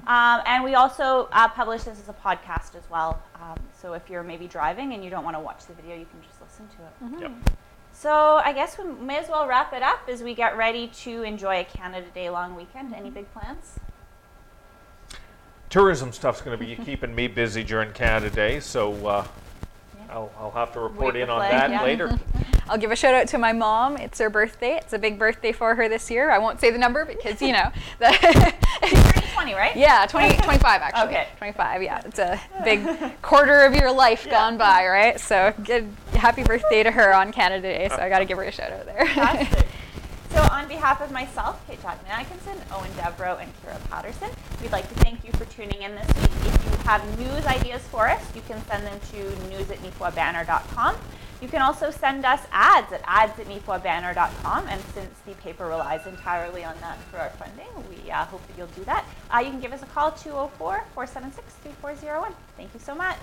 Um, 0.07 0.41
and 0.47 0.65
we 0.65 0.75
also 0.75 1.29
uh, 1.33 1.49
publish 1.49 1.83
this 1.83 1.99
as 2.01 2.09
a 2.09 2.13
podcast 2.15 2.75
as 2.77 2.89
well. 2.91 3.23
Um, 3.37 3.57
so 3.81 3.93
if 3.95 4.09
you're 4.09 4.23
maybe 4.23 4.47
driving 4.47 4.93
and 4.95 5.05
you 5.05 5.11
don't 5.11 5.25
want 5.25 5.37
to 5.37 5.41
watch 5.41 5.67
the 5.67 5.75
video, 5.75 5.97
you 5.97 6.07
can 6.07 6.21
just 6.23 6.41
listen 6.41 6.69
to 6.77 7.17
it. 7.17 7.21
Yep. 7.23 7.33
So 7.93 8.11
I 8.45 8.53
guess 8.53 8.79
we 8.79 8.85
may 8.85 9.19
as 9.19 9.29
well 9.29 9.47
wrap 9.47 9.73
it 9.75 9.83
up 9.83 10.09
as 10.09 10.23
we 10.23 10.35
get 10.35 10.57
ready 10.57 10.89
to 10.89 11.23
enjoy 11.23 11.61
a 11.61 11.65
Canada 11.65 12.07
Day 12.15 12.31
long 12.31 12.57
weekend. 12.57 12.95
Any 12.95 13.11
big 13.11 13.31
plans? 13.35 13.79
Tourism 15.69 16.13
stuff's 16.13 16.41
going 16.43 16.59
to 16.59 16.65
be 16.65 16.77
keeping 16.85 17.15
me 17.15 17.29
busy 17.29 17.65
during 17.65 17.93
Canada 17.93 18.29
Day, 18.29 18.61
so 18.61 18.93
uh, 19.07 19.25
Yeah. 19.25 19.42
I'll, 20.13 20.31
I'll 20.39 20.51
have 20.51 20.73
to 20.73 20.81
report 20.81 21.15
Wave 21.15 21.23
in 21.23 21.29
the 21.29 21.33
on 21.33 21.41
flag, 21.41 21.53
that 21.53 21.71
yeah. 21.71 21.83
later. 21.83 22.19
I'll 22.69 22.79
give 22.79 22.91
a 22.91 22.97
shout 22.97 23.15
out 23.15 23.29
to 23.29 23.39
my 23.39 23.53
mom. 23.53 23.97
It's 23.97 24.19
her 24.19 24.31
birthday. 24.31 24.77
It's 24.77 24.93
a 24.93 24.99
big 24.99 25.19
birthday 25.19 25.53
for 25.53 25.75
her 25.75 25.89
this 25.89 26.11
year. 26.11 26.31
I 26.31 26.39
won't 26.39 26.61
say 26.61 26.71
the 26.71 26.79
number 26.79 27.05
because 27.05 27.41
you 27.43 27.53
know. 27.53 27.71
The 27.99 28.53
You're 28.91 29.23
20, 29.35 29.55
right? 29.55 29.77
yeah, 29.77 30.07
20, 30.07 30.37
25 30.39 30.83
actually. 30.83 31.03
Okay. 31.09 31.29
25. 31.39 31.83
Yeah, 31.83 32.03
it's 32.05 32.19
a 32.19 32.41
big 32.65 32.87
quarter 33.23 33.63
of 33.63 33.75
your 33.75 33.93
life 33.93 34.29
gone 34.29 34.59
by, 34.59 34.87
right? 34.87 35.21
So 35.21 35.55
good. 35.65 35.89
Happy 36.15 36.43
birthday 36.43 36.83
to 36.83 36.91
her 36.91 37.15
on 37.15 37.33
Canada 37.33 37.63
Day. 37.63 37.89
So 37.89 37.97
I 37.97 38.07
uh, 38.07 38.09
got 38.09 38.19
to 38.21 38.25
give 38.25 38.39
her 38.39 38.45
a 38.45 38.53
shout 38.53 38.73
out 38.73 38.87
there. 38.87 39.07
So, 40.33 40.41
on 40.51 40.67
behalf 40.67 41.03
of 41.03 41.11
myself, 41.11 41.63
Kate 41.67 41.81
Jackman 41.83 42.11
Atkinson, 42.11 42.57
Eoin 42.71 42.89
Devereaux, 42.97 43.37
and 43.37 43.53
Kira 43.61 43.79
Patterson, 43.91 44.31
we'd 44.63 44.73
like 44.73 44.89
to 44.89 44.95
thank 44.97 45.23
you 45.27 45.33
for 45.33 45.45
tuning 45.45 45.83
in 45.83 45.95
this 45.95 46.07
week. 46.07 46.31
If 46.47 46.65
you 46.65 46.79
have 46.85 47.19
news 47.19 47.45
ideas 47.45 47.83
for 47.89 48.09
us, 48.09 48.25
you 48.35 48.41
can 48.49 48.65
send 48.65 48.87
them 48.87 48.99
to 49.11 49.47
news 49.51 49.71
at 49.71 49.77
neepawabanner.com. 49.81 50.97
You 51.43 51.49
can 51.49 51.61
also 51.61 51.91
send 51.91 52.25
us 52.25 52.41
ads 52.51 52.91
at 52.93 53.03
ads 53.05 53.39
at 53.39 53.47
neepawabanner.com. 53.47 54.69
And 54.69 54.81
since 54.95 55.19
the 55.27 55.35
paper 55.35 55.67
relies 55.67 56.07
entirely 56.07 56.65
on 56.65 56.77
that 56.81 56.97
for 57.11 57.19
our 57.19 57.31
funding, 57.31 57.69
we 57.91 58.11
uh, 58.11 58.25
hope 58.25 58.41
that 58.47 58.57
you'll 58.57 58.69
do 58.69 58.85
that. 58.85 59.05
Uh, 59.31 59.41
you 59.41 59.51
can 59.51 59.61
give 59.61 59.75
us 59.75 59.83
a 59.83 59.87
call 59.87 60.13
204 60.13 60.85
476 60.95 61.53
3401. 61.63 62.33
Thank 62.57 62.73
you 62.73 62.81
so 62.81 62.95
much. 62.95 63.19